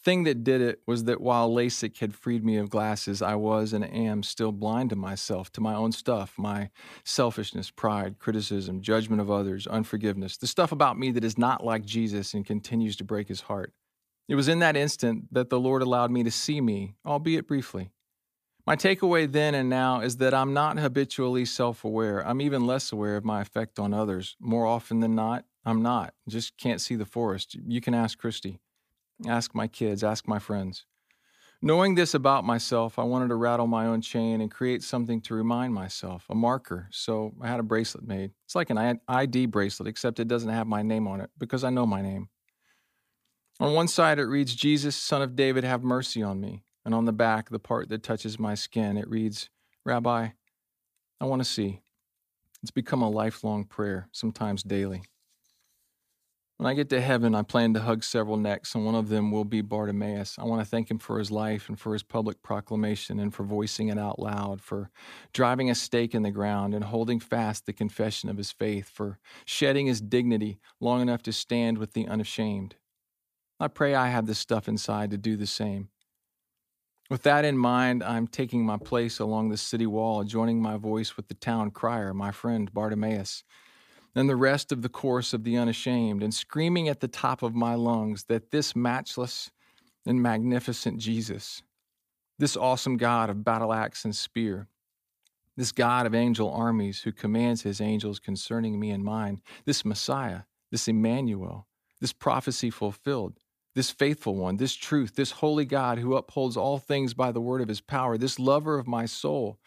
thing 0.04 0.24
that 0.24 0.44
did 0.44 0.62
it 0.62 0.82
was 0.88 1.04
that 1.06 1.22
while 1.22 1.50
LASIK 1.52 1.98
had 1.98 2.16
freed 2.16 2.44
me 2.44 2.58
of 2.58 2.70
glasses, 2.70 3.22
I 3.22 3.36
was 3.36 3.74
and 3.74 3.84
am 3.84 4.24
still 4.24 4.52
blind 4.52 4.90
to 4.92 4.96
myself, 4.96 5.52
to 5.54 5.62
my 5.62 5.76
own 5.76 5.92
stuff, 5.92 6.36
my 6.38 6.70
selfishness, 7.04 7.70
pride, 7.72 8.20
criticism, 8.20 8.82
judgment 8.82 9.22
of 9.22 9.30
others, 9.30 9.68
unforgiveness, 9.68 10.38
the 10.38 10.48
stuff 10.48 10.72
about 10.72 10.98
me 10.98 11.12
that 11.12 11.24
is 11.24 11.38
not 11.38 11.64
like 11.64 11.86
Jesus 11.86 12.34
and 12.34 12.46
continues 12.46 12.96
to 12.98 13.04
break 13.04 13.28
his 13.28 13.42
heart. 13.42 13.74
It 14.28 14.36
was 14.36 14.48
in 14.48 14.60
that 14.60 14.78
instant 14.78 15.34
that 15.34 15.50
the 15.50 15.60
Lord 15.60 15.82
allowed 15.82 16.12
me 16.12 16.24
to 16.24 16.32
see 16.32 16.62
me, 16.62 16.96
albeit 17.06 17.48
briefly. 17.48 17.90
My 18.66 18.76
takeaway 18.76 19.30
then 19.30 19.56
and 19.56 19.70
now 19.70 20.02
is 20.02 20.18
that 20.18 20.34
I'm 20.34 20.54
not 20.54 20.78
habitually 20.78 21.46
self 21.46 21.84
aware. 21.84 22.26
I'm 22.26 22.40
even 22.40 22.68
less 22.68 22.92
aware 22.92 23.18
of 23.18 23.26
my 23.26 23.42
effect 23.42 23.80
on 23.80 23.94
others. 23.94 24.36
More 24.40 24.68
often 24.68 25.00
than 25.00 25.16
not, 25.16 25.46
I'm 25.66 25.82
not. 25.82 26.14
Just 26.28 26.56
can't 26.58 26.80
see 26.80 26.96
the 26.96 27.06
forest. 27.06 27.56
You 27.66 27.82
can 27.82 27.96
ask 27.96 28.20
Christy. 28.20 28.60
Ask 29.28 29.54
my 29.54 29.68
kids, 29.68 30.04
ask 30.04 30.28
my 30.28 30.40
friends. 30.40 30.86
Knowing 31.62 31.96
this 31.96 32.14
about 32.14 32.46
myself, 32.46 32.98
I 32.98 33.04
wanted 33.04 33.28
to 33.28 33.36
rattle 33.36 33.68
my 33.68 33.86
own 33.86 34.00
chain 34.00 34.40
and 34.40 34.50
create 34.50 34.82
something 34.82 35.20
to 35.22 35.34
remind 35.34 35.74
myself, 35.74 36.26
a 36.30 36.36
marker. 36.36 36.88
So 36.90 37.34
I 37.42 37.50
had 37.50 37.60
a 37.60 37.64
bracelet 37.64 38.08
made. 38.08 38.32
It's 38.46 38.56
like 38.56 38.70
an 38.70 39.00
ID 39.10 39.48
bracelet, 39.48 39.90
except 39.90 40.22
it 40.22 40.30
doesn't 40.30 40.50
have 40.50 40.68
my 40.68 40.82
name 40.82 41.06
on 41.06 41.20
it 41.20 41.30
because 41.38 41.66
I 41.66 41.70
know 41.70 41.86
my 41.86 42.02
name. 42.02 42.30
On 43.60 43.74
one 43.74 43.90
side, 43.90 44.20
it 44.20 44.24
reads, 44.24 44.56
Jesus, 44.56 44.96
son 44.96 45.22
of 45.22 45.36
David, 45.36 45.66
have 45.66 45.84
mercy 45.84 46.24
on 46.24 46.40
me. 46.40 46.64
And 46.86 46.96
on 46.96 47.04
the 47.04 47.12
back, 47.12 47.50
the 47.50 47.60
part 47.60 47.90
that 47.90 48.04
touches 48.04 48.40
my 48.40 48.56
skin, 48.56 48.96
it 48.96 49.10
reads, 49.10 49.50
Rabbi, 49.86 50.30
I 51.20 51.26
want 51.26 51.42
to 51.42 51.46
see. 51.46 51.82
It's 52.64 52.72
become 52.72 53.02
a 53.02 53.10
lifelong 53.10 53.66
prayer, 53.66 54.08
sometimes 54.14 54.64
daily. 54.64 55.04
When 56.60 56.68
I 56.68 56.74
get 56.74 56.90
to 56.90 57.00
heaven, 57.00 57.36
I 57.36 57.44
plan 57.44 57.74
to 57.76 57.80
hug 57.80 58.04
several 58.04 58.36
necks, 58.36 58.76
and 58.76 58.84
one 58.84 58.94
of 58.94 59.08
them 59.08 59.32
will 59.32 59.46
be 59.46 59.62
Bartimaeus. 59.62 60.38
I 60.38 60.44
want 60.44 60.62
to 60.62 60.70
thank 60.70 60.92
him 60.92 61.00
for 61.00 61.18
his 61.18 61.32
life 61.32 61.70
and 61.70 61.80
for 61.80 61.94
his 61.94 62.04
public 62.04 62.44
proclamation 62.44 63.18
and 63.18 63.34
for 63.34 63.44
voicing 63.44 63.88
it 63.88 63.98
out 63.98 64.20
loud, 64.20 64.60
for 64.60 64.92
driving 65.32 65.70
a 65.70 65.76
stake 65.76 66.14
in 66.14 66.24
the 66.24 66.32
ground 66.32 66.74
and 66.74 66.84
holding 66.84 67.22
fast 67.22 67.66
the 67.66 67.72
confession 67.72 68.30
of 68.30 68.36
his 68.36 68.52
faith, 68.52 68.90
for 68.90 69.20
shedding 69.46 69.88
his 69.88 70.02
dignity 70.02 70.60
long 70.82 71.02
enough 71.02 71.24
to 71.24 71.32
stand 71.32 71.78
with 71.78 71.94
the 71.94 72.06
unashamed. 72.06 72.76
I 73.58 73.70
pray 73.70 73.96
I 73.96 74.10
have 74.10 74.26
the 74.26 74.36
stuff 74.36 74.68
inside 74.68 75.12
to 75.12 75.18
do 75.18 75.38
the 75.38 75.48
same. 75.48 75.88
With 77.10 77.24
that 77.24 77.46
in 77.46 77.58
mind, 77.58 78.04
I'm 78.04 78.28
taking 78.28 78.66
my 78.66 78.76
place 78.76 79.18
along 79.18 79.48
the 79.48 79.56
city 79.56 79.88
wall, 79.88 80.26
joining 80.26 80.62
my 80.62 80.76
voice 80.76 81.16
with 81.16 81.30
the 81.30 81.36
town 81.36 81.72
crier, 81.72 82.14
my 82.14 82.32
friend 82.32 82.70
Bartimaeus 82.74 83.46
than 84.14 84.28
the 84.28 84.36
rest 84.36 84.72
of 84.72 84.82
the 84.82 84.90
course 84.90 85.34
of 85.34 85.44
the 85.44 85.58
unashamed, 85.58 86.24
and 86.24 86.34
screaming 86.34 86.88
at 86.88 87.00
the 87.00 87.08
top 87.08 87.44
of 87.44 87.56
my 87.56 87.76
lungs 87.76 88.26
that 88.26 88.52
this 88.52 88.76
matchless 88.76 89.52
and 90.06 90.22
magnificent 90.22 91.00
Jesus, 91.00 91.62
this 92.38 92.58
awesome 92.58 92.98
God 92.98 93.30
of 93.30 93.44
battle 93.44 93.74
axe 93.74 94.06
and 94.06 94.16
spear, 94.16 94.68
this 95.56 95.72
God 95.72 96.06
of 96.06 96.16
angel 96.16 96.52
armies 96.52 97.02
who 97.02 97.12
commands 97.12 97.64
his 97.64 97.82
angels 97.82 98.20
concerning 98.20 98.80
me 98.80 98.92
and 98.92 99.04
mine, 99.04 99.42
this 99.66 99.84
Messiah, 99.84 100.42
this 100.72 100.88
Emmanuel, 100.88 101.68
this 102.00 102.14
prophecy 102.14 102.70
fulfilled, 102.70 103.34
this 103.76 103.92
faithful 103.92 104.36
one, 104.36 104.58
this 104.58 104.74
truth, 104.74 105.16
this 105.16 105.32
holy 105.32 105.66
God 105.66 106.00
who 106.00 106.16
upholds 106.16 106.56
all 106.58 106.80
things 106.80 107.14
by 107.14 107.32
the 107.32 107.42
word 107.42 107.62
of 107.62 107.68
his 107.68 107.82
power, 107.82 108.18
this 108.18 108.40
lover 108.40 108.80
of 108.80 108.88
my 108.88 109.06
soul, 109.06 109.60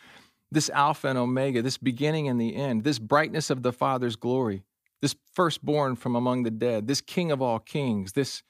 this 0.52 0.68
Alpha 0.70 1.08
and 1.08 1.18
Omega, 1.18 1.62
this 1.62 1.78
beginning 1.78 2.28
and 2.28 2.40
the 2.40 2.54
end, 2.54 2.84
this 2.84 2.98
brightness 2.98 3.48
of 3.48 3.62
the 3.62 3.72
Father's 3.72 4.16
glory, 4.16 4.62
this 5.00 5.16
firstborn 5.32 5.96
from 5.96 6.14
among 6.14 6.42
the 6.42 6.50
dead, 6.50 6.86
this 6.86 7.00
King 7.00 7.32
of 7.32 7.40
all 7.40 7.58
kings, 7.58 8.12
this 8.12 8.42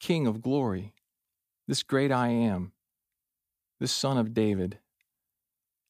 King 0.00 0.26
of 0.26 0.42
glory, 0.42 0.92
this 1.68 1.82
great 1.82 2.10
I 2.10 2.28
am, 2.28 2.72
this 3.78 3.92
Son 3.92 4.18
of 4.18 4.34
David, 4.34 4.78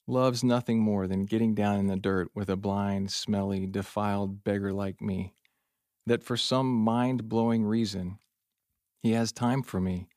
loves 0.07 0.45
nothing 0.45 0.79
more 0.79 1.07
than 1.07 1.25
getting 1.25 1.55
down 1.55 1.79
in 1.79 1.87
the 1.87 1.97
dirt 1.97 2.31
with 2.35 2.51
a 2.51 2.57
blind, 2.57 3.11
smelly, 3.11 3.67
defiled 3.67 4.45
beggar 4.45 4.73
like 4.73 5.01
me, 5.01 5.35
that 6.07 6.23
for 6.23 6.37
some 6.37 6.71
mind 6.71 7.29
blowing 7.29 7.65
reason, 7.65 8.19
he 9.03 9.13
has 9.13 9.33
time 9.33 9.63
for 9.63 9.81
me, 9.81 10.09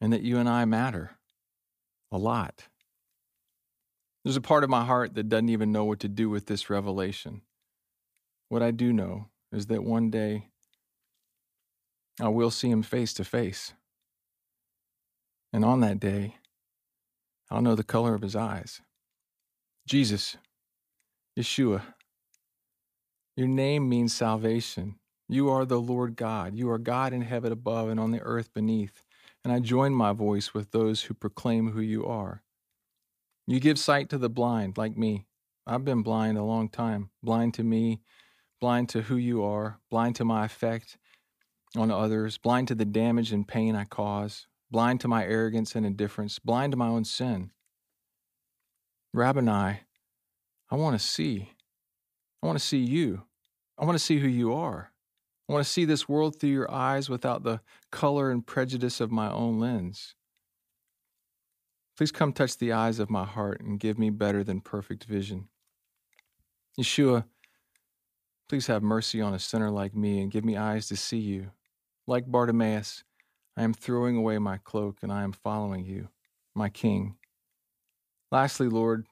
and 0.00 0.12
that 0.12 0.22
you 0.22 0.38
and 0.38 0.48
I 0.48 0.64
matter 0.64 1.12
a 2.10 2.18
lot. 2.18 2.68
There's 4.24 4.36
a 4.36 4.40
part 4.40 4.64
of 4.64 4.70
my 4.70 4.84
heart 4.84 5.14
that 5.14 5.28
doesn't 5.28 5.50
even 5.50 5.70
know 5.70 5.84
what 5.84 6.00
to 6.00 6.08
do 6.08 6.30
with 6.30 6.46
this 6.46 6.70
revelation. 6.70 7.42
What 8.48 8.62
I 8.62 8.70
do 8.70 8.92
know 8.92 9.26
is 9.52 9.66
that 9.66 9.84
one 9.84 10.10
day 10.10 10.48
I 12.20 12.28
will 12.28 12.50
see 12.50 12.70
him 12.70 12.82
face 12.82 13.12
to 13.14 13.24
face. 13.24 13.74
And 15.52 15.64
on 15.64 15.80
that 15.80 16.00
day, 16.00 16.36
I'll 17.50 17.60
know 17.60 17.74
the 17.74 17.84
color 17.84 18.14
of 18.14 18.22
his 18.22 18.34
eyes. 18.34 18.80
Jesus, 19.86 20.36
Yeshua, 21.38 21.82
your 23.36 23.48
name 23.48 23.88
means 23.88 24.14
salvation. 24.14 24.96
You 25.28 25.50
are 25.50 25.64
the 25.64 25.80
Lord 25.80 26.16
God. 26.16 26.54
You 26.54 26.70
are 26.70 26.78
God 26.78 27.12
in 27.12 27.22
heaven 27.22 27.52
above 27.52 27.88
and 27.88 27.98
on 27.98 28.12
the 28.12 28.22
earth 28.22 28.54
beneath. 28.54 29.02
And 29.42 29.52
I 29.52 29.58
join 29.58 29.92
my 29.92 30.12
voice 30.12 30.54
with 30.54 30.70
those 30.70 31.02
who 31.02 31.14
proclaim 31.14 31.72
who 31.72 31.80
you 31.80 32.06
are. 32.06 32.43
You 33.46 33.60
give 33.60 33.78
sight 33.78 34.08
to 34.10 34.18
the 34.18 34.30
blind, 34.30 34.78
like 34.78 34.96
me. 34.96 35.26
I've 35.66 35.84
been 35.84 36.02
blind 36.02 36.38
a 36.38 36.42
long 36.42 36.68
time. 36.68 37.10
Blind 37.22 37.54
to 37.54 37.62
me, 37.62 38.00
blind 38.60 38.88
to 38.90 39.02
who 39.02 39.16
you 39.16 39.44
are, 39.44 39.80
blind 39.90 40.16
to 40.16 40.24
my 40.24 40.44
effect 40.44 40.98
on 41.76 41.90
others, 41.90 42.38
blind 42.38 42.68
to 42.68 42.74
the 42.74 42.84
damage 42.84 43.32
and 43.32 43.46
pain 43.46 43.74
I 43.74 43.84
cause, 43.84 44.46
blind 44.70 45.00
to 45.00 45.08
my 45.08 45.24
arrogance 45.24 45.74
and 45.74 45.84
indifference, 45.84 46.38
blind 46.38 46.72
to 46.72 46.76
my 46.76 46.88
own 46.88 47.04
sin. 47.04 47.50
Rabboni, 49.12 49.50
I 49.50 49.80
I 50.70 50.76
want 50.76 50.98
to 50.98 51.06
see. 51.06 51.50
I 52.42 52.46
want 52.46 52.58
to 52.58 52.64
see 52.64 52.78
you. 52.78 53.22
I 53.78 53.84
want 53.84 53.96
to 53.96 54.04
see 54.04 54.18
who 54.18 54.28
you 54.28 54.52
are. 54.54 54.92
I 55.48 55.52
want 55.52 55.64
to 55.64 55.70
see 55.70 55.84
this 55.84 56.08
world 56.08 56.40
through 56.40 56.50
your 56.50 56.70
eyes 56.70 57.10
without 57.10 57.42
the 57.42 57.60
color 57.92 58.30
and 58.30 58.46
prejudice 58.46 59.00
of 59.00 59.10
my 59.10 59.30
own 59.30 59.60
lens. 59.60 60.14
Please 61.96 62.10
come 62.10 62.32
touch 62.32 62.58
the 62.58 62.72
eyes 62.72 62.98
of 62.98 63.10
my 63.10 63.24
heart 63.24 63.60
and 63.60 63.78
give 63.78 63.98
me 63.98 64.10
better 64.10 64.42
than 64.42 64.60
perfect 64.60 65.04
vision. 65.04 65.48
Yeshua, 66.78 67.24
please 68.48 68.66
have 68.66 68.82
mercy 68.82 69.20
on 69.20 69.34
a 69.34 69.38
sinner 69.38 69.70
like 69.70 69.94
me 69.94 70.20
and 70.20 70.32
give 70.32 70.44
me 70.44 70.56
eyes 70.56 70.88
to 70.88 70.96
see 70.96 71.18
you. 71.18 71.50
Like 72.06 72.26
Bartimaeus, 72.26 73.04
I 73.56 73.62
am 73.62 73.72
throwing 73.72 74.16
away 74.16 74.38
my 74.38 74.58
cloak 74.58 74.98
and 75.02 75.12
I 75.12 75.22
am 75.22 75.32
following 75.32 75.84
you, 75.84 76.08
my 76.54 76.68
King. 76.68 77.14
Lastly, 78.32 78.68
Lord, 78.68 79.06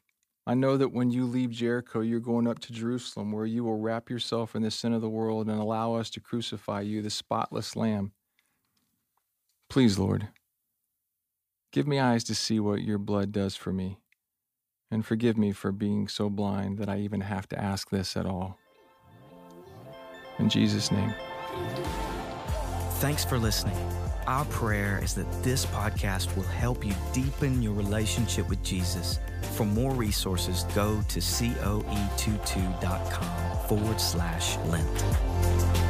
I 0.45 0.55
know 0.55 0.77
that 0.77 0.93
when 0.93 1.13
you 1.13 1.25
leave 1.25 1.51
Jericho, 1.51 2.01
you're 2.01 2.19
going 2.19 2.49
up 2.49 2.59
to 2.61 2.73
Jerusalem, 2.73 3.31
where 3.31 3.47
you 3.47 3.63
will 3.63 3.79
wrap 3.79 4.11
yourself 4.11 4.57
in 4.57 4.63
the 4.63 4.73
sin 4.73 4.93
of 4.93 5.01
the 5.01 5.09
world 5.09 5.49
and 5.49 5.61
allow 5.61 5.95
us 5.95 6.11
to 6.11 6.21
crucify 6.21 6.81
you, 6.81 7.01
the 7.01 7.11
spotless 7.11 7.77
Lamb. 7.77 8.11
Please, 9.71 10.01
Lord, 10.01 10.29
Give 11.73 11.87
me 11.87 11.99
eyes 11.99 12.23
to 12.25 12.35
see 12.35 12.61
what 12.61 12.83
your 12.83 12.99
blood 12.99 13.33
does 13.33 13.57
for 13.57 13.73
me. 13.73 13.97
And 14.91 15.07
forgive 15.07 15.39
me 15.39 15.53
for 15.53 15.73
being 15.73 16.07
so 16.07 16.29
blind 16.29 16.77
that 16.79 16.91
I 16.91 16.99
even 16.99 17.23
have 17.23 17.49
to 17.49 17.59
ask 17.59 17.89
this 17.89 18.15
at 18.15 18.27
all. 18.27 18.59
In 20.39 20.51
Jesus' 20.51 20.93
name. 20.93 21.15
Thanks 22.99 23.25
for 23.25 23.39
listening. 23.39 23.79
Our 24.27 24.45
prayer 24.47 25.01
is 25.03 25.15
that 25.15 25.31
this 25.43 25.65
podcast 25.67 26.37
will 26.37 26.43
help 26.45 26.87
you 26.87 26.95
deepen 27.13 27.61
your 27.63 27.73
relationship 27.73 28.49
with 28.51 28.63
Jesus. 28.63 29.19
For 29.57 29.65
more 29.65 29.95
resources, 29.95 30.65
go 30.75 31.03
to 31.09 31.19
coe22.com 31.19 33.67
forward 33.67 34.01
slash 34.01 34.59
Lent. 34.67 35.82